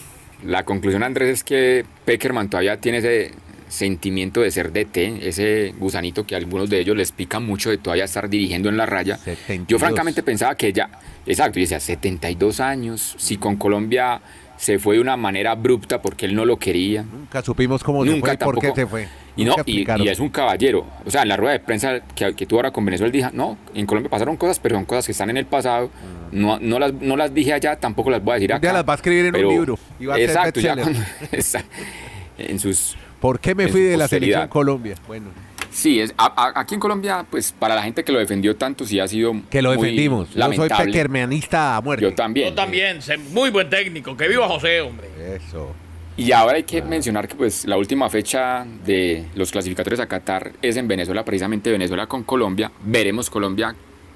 La 0.44 0.66
conclusión, 0.66 1.04
Andrés, 1.04 1.30
es 1.30 1.44
que 1.44 1.86
Peckerman 2.04 2.50
todavía 2.50 2.82
tiene 2.82 2.98
ese 2.98 3.32
sentimiento 3.74 4.42
de 4.42 4.52
ser 4.52 4.72
DT, 4.72 5.28
ese 5.28 5.74
gusanito 5.80 6.26
que 6.28 6.36
a 6.36 6.38
algunos 6.38 6.70
de 6.70 6.80
ellos 6.80 6.96
les 6.96 7.12
pica 7.12 7.40
mucho 7.40 7.72
de 7.72 7.80
todavía 7.80 8.06
estar 8.06 8.30
dirigiendo 8.30 8.70
en 8.70 8.78
la 8.78 8.86
raya. 8.86 9.18
72. 9.18 9.68
Yo 9.68 9.80
francamente 9.80 10.22
pensaba 10.22 10.56
que 10.56 10.72
ya, 10.72 10.90
exacto, 11.26 11.58
y 11.58 11.64
decía 11.64 11.80
72 11.80 12.60
años, 12.60 13.16
si 13.18 13.38
con 13.38 13.56
Colombia 13.56 14.22
se 14.58 14.78
fue 14.78 14.96
de 14.96 15.02
una 15.02 15.18
manera 15.18 15.52
abrupta 15.52 16.02
porque 16.02 16.28
él 16.28 16.36
no 16.36 16.46
lo 16.46 16.58
quería. 16.58 17.04
Nunca 17.04 17.42
supimos 17.42 17.84
cómo 17.84 18.06
se 18.06 18.12
Nunca 18.12 18.28
fue 18.28 18.34
y 18.34 18.38
por 18.38 18.56
qué 18.60 18.68
tampoco. 18.68 18.76
se 18.76 18.86
fue. 18.88 19.08
Y, 19.36 19.46
no, 19.46 19.56
y, 19.66 20.08
es 20.08 20.20
un 20.20 20.30
caballero. 20.30 20.86
O 21.04 21.10
sea, 21.10 21.24
en 21.24 21.30
la 21.30 21.38
rueda 21.38 21.54
de 21.54 21.60
prensa 21.60 22.02
que, 22.16 22.36
que 22.36 22.46
tuvo 22.46 22.60
ahora 22.60 22.70
con 22.72 22.86
Venezuela, 22.86 23.08
él 23.08 23.12
dijo, 23.12 23.30
no, 23.34 23.58
en 23.74 23.88
Colombia 23.88 24.12
pasaron 24.12 24.38
cosas, 24.38 24.60
pero 24.60 24.76
son 24.76 24.86
cosas 24.86 25.08
que 25.08 25.12
están 25.12 25.32
en 25.32 25.38
el 25.38 25.48
pasado. 25.48 25.90
No, 26.32 26.60
no, 26.60 26.78
las, 26.78 26.94
no 26.94 27.18
las 27.18 27.34
dije 27.34 27.52
allá, 27.52 27.76
tampoco 27.76 28.12
las 28.12 28.24
voy 28.24 28.34
a 28.34 28.36
decir 28.36 28.54
acá. 28.54 28.62
día 28.62 28.74
las 28.74 28.88
va 28.88 28.94
a 28.94 28.96
escribir 28.98 29.26
en 29.26 29.36
un 29.36 29.52
libro 29.52 29.80
y 30.00 30.06
va 30.06 30.14
a 30.14 30.18
ser 30.18 30.30
exacto, 30.30 30.60
ya 30.60 30.76
cuando- 30.76 31.00
en 32.38 32.60
sus... 32.60 32.96
¿Por 33.24 33.40
qué 33.40 33.56
me 33.56 33.70
fui 33.70 33.80
de 33.80 33.96
la 33.96 34.10
selección 34.10 34.50
Colombia? 34.50 34.96
Bueno, 35.08 35.28
Sí, 35.72 36.02
es, 36.02 36.14
a- 36.18 36.26
a- 36.50 36.60
aquí 36.60 36.74
en 36.76 36.82
Colombia, 36.82 37.26
pues 37.32 37.54
para 37.58 37.74
la 37.74 37.82
gente 37.82 38.04
que 38.04 38.12
lo 38.12 38.20
defendió 38.20 38.56
tanto, 38.58 38.86
sí 38.86 39.00
ha 39.00 39.08
sido 39.08 39.34
que 39.50 39.62
lo 39.62 39.70
muy 39.74 39.78
defendimos. 39.88 40.28
Yo 40.28 40.34
soy 40.34 40.40
lamentable. 40.42 40.86
peckermanista 40.92 41.78
a 41.78 41.82
muerte. 41.82 42.04
Yo 42.04 42.14
también. 42.14 42.50
Yo 42.50 42.54
también, 42.56 43.00
muy 43.32 43.50
buen 43.50 43.70
técnico. 43.70 44.16
Que 44.18 44.28
viva 44.28 44.46
José, 44.50 44.82
hombre. 44.82 45.08
Eso. 45.36 45.72
Y 46.18 46.32
ahora 46.34 46.58
hay 46.58 46.64
que 46.64 46.82
mencionar 46.84 47.28
que 47.30 47.36
pues 47.36 47.66
la 47.66 47.78
última 47.78 48.08
fecha 48.10 48.66
de 48.86 49.26
los 49.36 49.52
clasificatorios 49.52 50.00
a 50.02 50.06
Qatar 50.08 50.52
es 50.62 50.76
en 50.76 50.88
Venezuela, 50.90 51.24
precisamente 51.26 51.72
Venezuela 51.72 52.06
con 52.08 52.24
Colombia. 52.24 52.72
Veremos 52.84 53.30
Colombia 53.32 53.74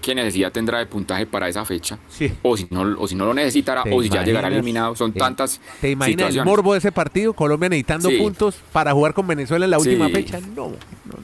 qué 0.07 0.15
necesidad 0.15 0.53
tendrá 0.53 0.79
de 0.79 0.85
puntaje 0.85 1.25
para 1.25 1.49
esa 1.49 1.65
fecha, 1.65 1.97
Sí. 2.09 2.31
o 2.41 2.55
si 2.55 2.65
no, 2.69 2.95
o 2.97 3.07
si 3.09 3.15
no 3.15 3.25
lo 3.25 3.33
necesitará, 3.33 3.83
¿Te 3.83 3.93
o 3.93 4.01
si 4.01 4.07
ya 4.07 4.23
llegará 4.23 4.47
eliminado. 4.47 4.95
Son 4.95 5.11
¿Te- 5.11 5.19
tantas 5.19 5.59
¿Te 5.81 5.89
imaginas 5.91 6.33
el 6.33 6.45
morbo 6.45 6.71
de 6.71 6.79
ese 6.79 6.93
partido? 6.93 7.33
Colombia 7.33 7.67
necesitando 7.67 8.07
Sí. 8.09 8.15
puntos 8.17 8.55
para 8.71 8.93
jugar 8.93 9.13
con 9.13 9.27
Venezuela 9.27 9.65
en 9.65 9.71
la 9.71 9.79
Sí. 9.81 9.89
última 9.89 10.07
fecha. 10.07 10.39
No. 10.55 10.71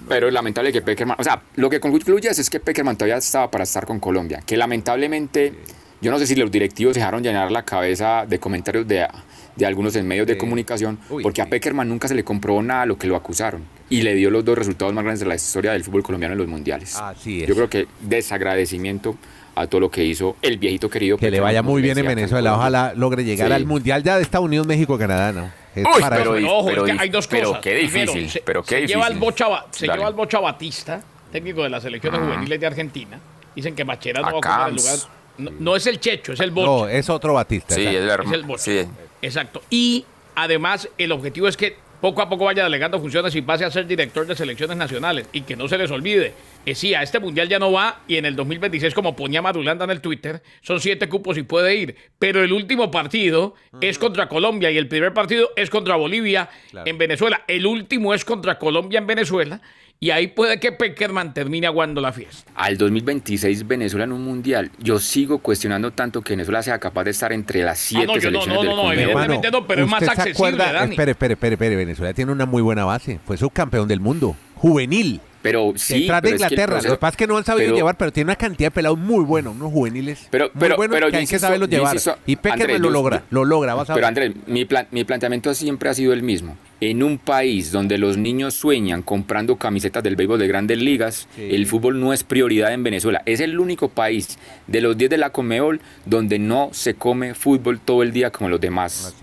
Pero 0.10 0.28
es 0.28 0.34
lamentable 0.34 0.74
que 0.74 0.82
Peckerman, 0.82 1.15
o 1.17 1.24
sea, 1.24 1.41
lo 1.56 1.69
que 1.69 1.80
concluye 1.80 2.28
es 2.28 2.50
que 2.50 2.60
Peckerman 2.60 2.98
todavía 2.98 3.15
estaba 3.15 3.50
para 3.50 3.63
estar 3.63 3.86
con 3.86 4.02
Colombia, 4.02 4.41
que 4.46 4.58
lamentablemente, 4.58 5.54
yo 6.02 6.12
no 6.12 6.19
sé 6.19 6.28
si 6.28 6.36
los 6.36 6.52
directivos 6.52 6.93
dejaron 6.96 7.24
llenar 7.24 7.52
la 7.54 7.63
cabeza 7.63 8.26
de 8.28 8.38
comentarios 8.38 8.86
de, 8.86 9.08
de 9.56 9.65
algunos 9.65 9.96
en 9.96 10.06
medios 10.08 10.28
de 10.28 10.38
comunicación, 10.38 11.00
Uy, 11.10 11.24
porque 11.24 11.41
a 11.41 11.46
Peckerman 11.48 11.88
nunca 11.88 12.10
se 12.10 12.15
le 12.15 12.26
comprobó 12.26 12.62
nada 12.62 12.82
a 12.82 12.86
lo 12.86 12.98
que 12.98 13.08
lo 13.08 13.15
acusaron 13.15 13.62
y 13.93 14.01
le 14.01 14.15
dio 14.15 14.29
los 14.32 14.43
dos 14.43 14.58
resultados 14.58 14.93
más 14.93 15.03
grandes 15.03 15.19
de 15.19 15.25
la 15.27 15.36
historia 15.36 15.73
del 15.73 15.84
fútbol 15.84 16.01
colombiano 16.03 16.34
en 16.34 16.39
los 16.39 16.47
mundiales. 16.47 16.95
Así 16.95 17.43
es. 17.43 17.47
Yo 17.47 17.53
creo 17.56 17.69
que 17.69 17.88
desagradecimiento 18.01 19.15
a 19.56 19.67
todo 19.67 19.82
lo 19.82 19.91
que 19.91 20.03
hizo 20.03 20.36
el 20.41 20.58
viejito 20.58 20.89
querido. 20.89 21.17
Que 21.17 21.29
le 21.29 21.39
vaya 21.39 21.62
muy 21.62 21.82
bien 21.82 21.97
en 21.99 22.08
Venezuela. 22.08 22.56
Ojalá 22.56 22.93
logre 22.95 23.23
llegar 23.23 23.49
Sí. 23.49 23.53
al 23.53 23.65
Mundial 23.65 24.01
ya 24.03 24.15
de 24.17 24.23
Estados 24.23 24.45
Unidos, 24.45 24.65
México, 24.65 24.97
Canadá. 24.97 25.32
¿no? 25.32 25.51
Es 25.75 25.86
Uy, 25.86 26.01
para 26.01 26.17
pero 26.17 26.32
Ojo, 26.58 26.69
es 26.71 26.84
que 26.84 26.95
hay 26.99 27.10
dos 27.10 27.27
pero 27.27 27.47
cosas. 27.49 27.62
qué 27.62 27.71
Primero, 27.75 28.12
difícil, 28.13 28.29
se, 28.32 28.39
pero 28.41 28.63
qué 28.63 28.82
se 28.82 28.88
lleva 28.88 29.06
al 29.06 29.13
difícil. 29.13 29.45
Bocha, 29.47 29.65
se 29.71 29.86
Dale. 29.88 29.97
lleva 29.99 30.08
al 30.08 30.13
Bocha 30.15 30.39
Batista, 30.39 31.01
técnico 31.32 31.63
de 31.63 31.69
las 31.69 31.84
selecciones 31.84 32.19
Ah. 32.21 32.25
juveniles 32.25 32.60
de 32.60 32.65
Argentina. 32.67 33.19
Dicen 33.56 33.75
que 33.75 33.86
Machera 33.86 34.21
no 34.21 34.25
va 34.25 34.32
a 34.32 34.34
ocupar 34.34 34.69
el 34.69 34.75
lugar. 34.75 34.97
No, 35.38 35.51
no 35.60 35.75
es 35.75 35.86
el 35.88 35.99
Checho, 35.99 36.34
es 36.34 36.39
el 36.39 36.49
Bocha. 36.51 36.67
No, 36.67 36.88
es 36.88 37.10
otro 37.10 37.34
Batista. 37.34 37.75
Sí, 37.75 37.86
es, 37.86 37.95
el 38.32 38.43
Bocha. 38.43 38.63
sí. 38.63 38.82
Exacto. 39.21 39.62
Y 39.69 40.06
además, 40.36 40.89
el 40.97 41.12
objetivo 41.12 41.47
es 41.47 41.58
que 41.58 41.75
poco 42.04 42.22
a 42.22 42.28
poco 42.28 42.44
vaya 42.44 42.66
delegando 42.66 43.00
funciones 43.00 43.34
y 43.34 43.42
pase 43.42 43.63
a 43.63 43.72
ser 43.72 43.88
director 43.88 44.28
de 44.28 44.36
selecciones 44.36 44.76
nacionales. 44.76 45.26
Y 45.32 45.44
que 45.44 45.56
no 45.56 45.70
se 45.70 45.78
les 45.78 45.89
olvide 45.89 46.34
que 46.66 46.76
sí, 46.76 46.94
a 46.94 47.02
este 47.02 47.18
mundial 47.22 47.48
ya 47.48 47.60
no 47.60 47.72
va. 47.72 48.02
Y 48.10 48.18
en 48.18 48.26
el 48.26 48.36
2026, 48.36 48.94
como 48.94 49.16
ponía 49.16 49.42
Madulanda 49.42 49.86
en 49.86 49.92
el 49.92 50.02
Twitter, 50.02 50.44
son 50.62 50.82
siete 50.82 51.08
cupos 51.08 51.38
y 51.38 51.44
puede 51.44 51.74
ir. 51.78 51.96
Pero 52.20 52.44
el 52.44 52.52
último 52.52 52.92
partido 52.92 53.56
es 53.80 53.98
contra 53.98 54.28
Colombia 54.28 54.70
y 54.70 54.78
el 54.78 54.89
primer 54.89 55.13
partido 55.13 55.50
es 55.56 55.70
contra 55.70 55.96
Bolivia 55.96 56.50
Claro. 56.72 56.89
en 56.89 56.98
Venezuela. 56.98 57.46
El 57.48 57.66
último 57.66 58.13
es 58.13 58.26
contra 58.26 58.60
Colombia 58.60 58.98
en 58.98 59.08
Venezuela. 59.08 59.62
Y 60.04 60.12
ahí 60.12 60.28
puede 60.28 60.60
que 60.60 60.74
Peckerman 60.74 61.34
termine 61.34 61.66
aguando 61.66 62.02
la 62.02 62.12
fiesta. 62.12 62.52
Al 62.56 62.78
2026 62.78 63.66
Venezuela 63.66 64.04
en 64.04 64.12
un 64.12 64.22
mundial. 64.22 64.70
Yo 64.80 65.00
sigo 65.00 65.38
cuestionando 65.38 65.92
tanto 65.92 66.22
que 66.22 66.34
Venezuela 66.34 66.62
sea 66.62 66.78
capaz 66.78 67.06
de 67.06 67.12
estar 67.12 67.32
entre 67.32 67.63
las 67.63 67.80
siete 67.80 68.08
no, 68.08 68.18
yo 68.18 68.30
no, 68.30 68.42
selecciones 68.42 68.56
no, 68.56 68.62
del 68.63 68.70
no, 68.70 68.76
no, 68.76 68.82
Conmebol. 68.82 69.02
evidentemente 69.12 69.52
no, 69.52 69.66
pero 69.66 69.86
es 69.86 69.89
más 69.89 70.02
¿usted 70.02 70.13
se 70.13 70.22
accesible, 70.22 70.50
acuerda? 70.50 70.74
Dani. 70.74 70.92
Espere, 70.92 71.12
espere, 71.12 71.34
espere, 71.36 71.54
espere. 71.54 71.76
Venezuela 71.78 72.13
tiene 72.13 72.34
una 72.34 72.46
muy 72.46 72.62
buena 72.62 72.84
base. 72.84 73.22
Fue 73.26 73.38
subcampeón 73.38 73.88
del 73.88 74.02
mundo. 74.02 74.36
Juvenil. 74.56 75.22
Pero 75.43 75.73
sí, 75.75 75.99
detrás 76.01 76.21
de 76.23 76.29
Inglaterra. 76.32 76.65
proceso- 76.73 76.88
Lo 76.88 76.95
que 76.95 76.99
pasa 77.01 77.12
es 77.12 77.17
que 77.17 77.27
no 77.27 77.38
han 77.38 77.43
sabido 77.43 77.67
pero- 77.67 77.75
llevar, 77.75 77.97
pero 77.97 78.12
tiene 78.12 78.29
una 78.29 78.36
cantidad 78.36 78.67
de 78.67 78.71
pelados 78.71 78.97
muy 78.97 79.23
buenos, 79.23 79.56
unos 79.56 79.71
juveniles 79.71 80.27
Pero- 80.32 80.45
muy 80.53 80.60
pero- 80.60 80.75
buenos 80.77 80.95
pero 80.95 81.10
que 81.12 81.17
hay 81.17 81.21
insisto- 81.23 81.36
que 81.36 81.39
saberlos 81.41 81.69
llevar. 81.69 81.93
insisto, 81.93 82.17
y 82.25 82.38
Andrés, 82.49 82.79
lo 82.79 82.88
yo- 82.88 82.91
logra, 82.93 83.23
lo 83.29 83.45
logra, 83.45 83.75
vas 83.75 83.89
a 83.91 83.93
Pero. 83.93 84.08
Andrés, 84.08 84.32
mi, 84.47 84.65
plan- 84.65 84.88
mi 84.91 85.03
planteamiento 85.03 85.53
siempre 85.53 85.89
ha 85.89 85.93
sido 85.93 86.13
el 86.13 86.23
mismo. 86.23 86.58
En 86.82 87.03
un 87.03 87.17
país 87.17 87.71
donde 87.71 87.97
los 87.97 88.17
niños 88.17 88.56
sueñan 88.56 89.03
comprando 89.03 89.56
camisetas 89.58 90.01
del 90.03 90.15
béisbol 90.15 90.39
de 90.39 90.47
grandes 90.47 90.77
ligas, 90.79 91.27
Sí. 91.36 91.47
el 91.51 91.65
fútbol 91.67 91.99
no 91.99 92.12
es 92.13 92.23
prioridad 92.23 92.73
en 92.73 92.84
Venezuela. 92.84 93.21
Es 93.25 93.39
el 93.39 93.60
único 93.60 93.89
país 93.89 94.38
de 94.67 94.82
los 94.82 94.97
10 94.97 95.10
de 95.10 95.17
la 95.17 95.29
Conmebol 95.29 95.79
donde 96.06 96.39
no 96.39 96.69
se 96.73 96.93
come 96.95 97.34
fútbol 97.36 97.79
todo 97.79 98.01
el 98.03 98.12
día 98.12 98.32
como 98.32 98.49
los 98.49 98.60
demás. 98.60 99.13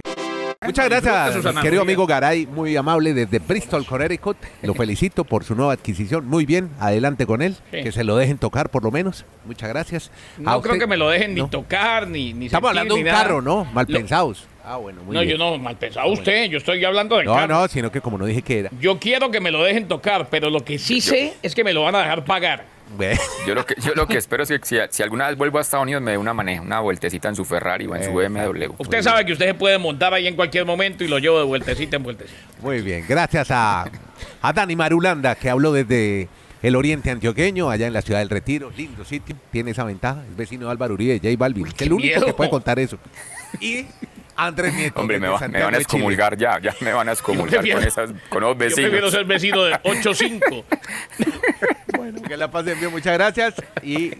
Muchas 0.62 0.90
gracias, 0.90 1.55
querido 1.62 1.81
amigo 1.81 2.07
Garay, 2.07 2.46
muy 2.46 2.77
amable 2.77 3.14
desde 3.14 3.38
Bristol, 3.38 3.87
Connecticut. 3.87 4.37
Lo 4.61 4.75
felicito 4.75 5.25
por 5.25 5.42
su 5.42 5.55
nueva 5.55 5.73
adquisición. 5.73 6.27
Muy 6.29 6.44
bien, 6.44 6.68
adelante 6.79 7.25
con 7.25 7.40
él. 7.40 7.57
Sí. 7.70 7.83
Que 7.83 7.90
se 7.92 8.05
lo 8.05 8.14
dejen 8.14 8.37
tocar 8.37 8.68
por 8.68 8.85
lo 8.85 8.90
menos. 8.90 9.25
Muchas 9.46 9.70
gracias. 9.70 10.11
No 10.37 10.61
creo 10.61 10.79
que 10.79 10.87
me 10.87 10.99
lo 10.99 11.09
dejen 11.09 11.33
ni 11.35 11.40
No. 11.40 11.49
tocar, 11.49 12.07
ni, 12.09 12.35
ni 12.35 12.44
Estamos 12.46 12.68
sentir, 12.68 12.79
hablando 12.79 12.94
de 12.96 13.01
un 13.01 13.07
nada. 13.07 13.23
carro, 13.23 13.40
¿no? 13.40 13.64
Mal 13.73 13.87
Lo- 13.88 13.99
pensados. 14.01 14.46
Ah, 14.62 14.77
bueno, 14.77 15.03
muy 15.03 15.14
No, 15.14 15.23
bien. 15.23 15.38
yo 15.38 15.38
no, 15.38 15.57
mal 15.57 15.77
pensado 15.79 16.09
usted, 16.12 16.44
yo 16.51 16.59
estoy 16.59 16.85
hablando 16.85 17.16
del 17.16 17.25
No, 17.25 17.37
carro. 17.37 17.55
no, 17.55 17.66
sino 17.68 17.90
que 17.90 18.03
como 18.03 18.18
no 18.18 18.27
dije 18.27 18.42
que 18.42 18.59
era. 18.59 18.70
Yo 18.79 18.99
quiero 18.99 19.31
que 19.31 19.40
me 19.40 19.51
lo 19.51 19.62
dejen 19.64 19.88
tocar, 19.88 20.29
pero 20.31 20.51
lo 20.51 20.62
que 20.62 20.79
sí 20.79 21.01
sé 21.01 21.38
es 21.42 21.55
que 21.55 21.64
me 21.64 21.73
lo 21.73 21.85
van 21.85 21.94
a 21.94 22.01
dejar 22.01 22.27
pagar. 22.27 22.66
Yo 23.46 23.55
lo 23.55 23.64
que, 23.64 23.74
yo 23.81 23.94
lo 23.94 24.07
que 24.07 24.18
espero 24.18 24.42
es 24.42 24.48
que 24.50 24.59
si, 24.62 24.76
si 24.90 25.03
alguna 25.03 25.29
vez 25.29 25.37
vuelvo 25.38 25.59
a 25.59 25.61
Estados 25.61 25.85
Unidos 25.85 26.03
me 26.03 26.11
dé 26.12 26.18
una 26.18 26.35
maneja, 26.35 26.61
una 26.62 26.81
vueltecita 26.81 27.29
en 27.29 27.37
su 27.37 27.44
Ferrari 27.44 27.87
o 27.87 27.94
en 27.96 28.05
su 28.05 28.20
Eh, 28.20 28.29
BMW. 28.29 28.74
Usted 28.79 29.03
sabe 29.03 29.24
que 29.24 29.33
usted 29.33 29.46
se 29.46 29.55
puede 29.55 29.79
montar 29.79 30.12
ahí 30.12 30.26
en 30.26 30.37
cualquier 30.37 30.64
momento 30.66 31.05
y 31.05 31.09
lo 31.09 31.18
llevo 31.18 31.38
de 31.38 31.44
vueltecita 31.44 31.96
en 31.96 32.03
vueltecita. 32.03 32.38
Muy 32.62 32.81
bien, 32.83 33.05
gracias 33.09 33.50
a, 33.50 33.88
a 34.42 34.53
Dani 34.53 34.76
Marulanda 34.76 35.35
que 35.37 35.48
habló 35.48 35.72
desde 35.72 36.29
el 36.62 36.76
oriente 36.76 37.11
antioqueño, 37.11 37.70
allá 37.70 37.87
en 37.87 37.92
la 37.94 38.03
ciudad 38.03 38.18
del 38.20 38.29
Retiro, 38.29 38.70
lindo 38.76 39.05
sitio, 39.05 39.35
tiene 39.50 39.70
esa 39.70 39.85
ventaja, 39.85 40.22
es 40.29 40.37
vecino 40.37 40.66
de 40.66 40.72
Álvaro 40.72 40.92
Uribe, 40.94 41.18
J 41.18 41.29
Balvin, 41.38 41.64
que 41.64 41.70
es 41.70 41.83
el 41.83 41.92
único 41.94 42.09
miedo. 42.14 42.26
que 42.26 42.35
puede 42.35 42.50
contar 42.50 42.79
eso. 42.79 42.98
Y 43.61 43.87
Andrés 44.46 44.74
Nieto. 44.74 45.00
Hombre, 45.00 45.18
me, 45.20 45.29
va- 45.29 45.38
van 45.38 45.74
a 45.74 45.79
excomulgar 45.79 46.37
ya, 46.37 46.59
ya 46.61 46.74
me 46.81 46.92
van 46.92 47.09
a 47.09 47.12
excomulgar 47.14 47.61
con, 47.68 47.83
esas, 47.83 48.11
con 48.29 48.40
los 48.42 48.53
Yo 48.53 48.59
prefiero 48.59 48.90
vecinos. 48.90 49.11
ser 49.12 49.24
vecino 49.24 49.62
de 49.64 49.74
8-5. 49.83 50.64
Que 52.29 52.37
la 52.37 52.50
pasen 52.50 52.79
bien, 52.79 52.90
muchas 52.92 53.14
gracias 53.14 53.55
y, 53.83 54.12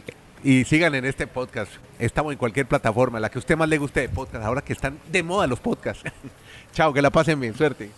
y 0.44 0.64
sigan 0.64 0.94
en 0.94 1.04
este 1.04 1.26
podcast. 1.26 1.70
Estamos 1.98 2.33
en 2.33 2.38
cualquier 2.38 2.66
plataforma, 2.66 3.20
la 3.20 3.28
que 3.30 3.38
a 3.38 3.40
usted 3.40 3.56
más 3.56 3.68
le 3.68 3.78
guste 3.78 4.00
de 4.00 4.09
podcast, 4.09 4.44
ahora 4.44 4.62
que 4.62 4.72
están 4.72 4.98
de 5.11 5.22
moda 5.22 5.46
los 5.46 5.61
podcasts. 5.61 6.02
Chao, 6.72 6.92
que 6.92 7.02
la 7.02 7.11
pasen 7.11 7.38
bien, 7.40 7.54
suerte. 7.54 7.90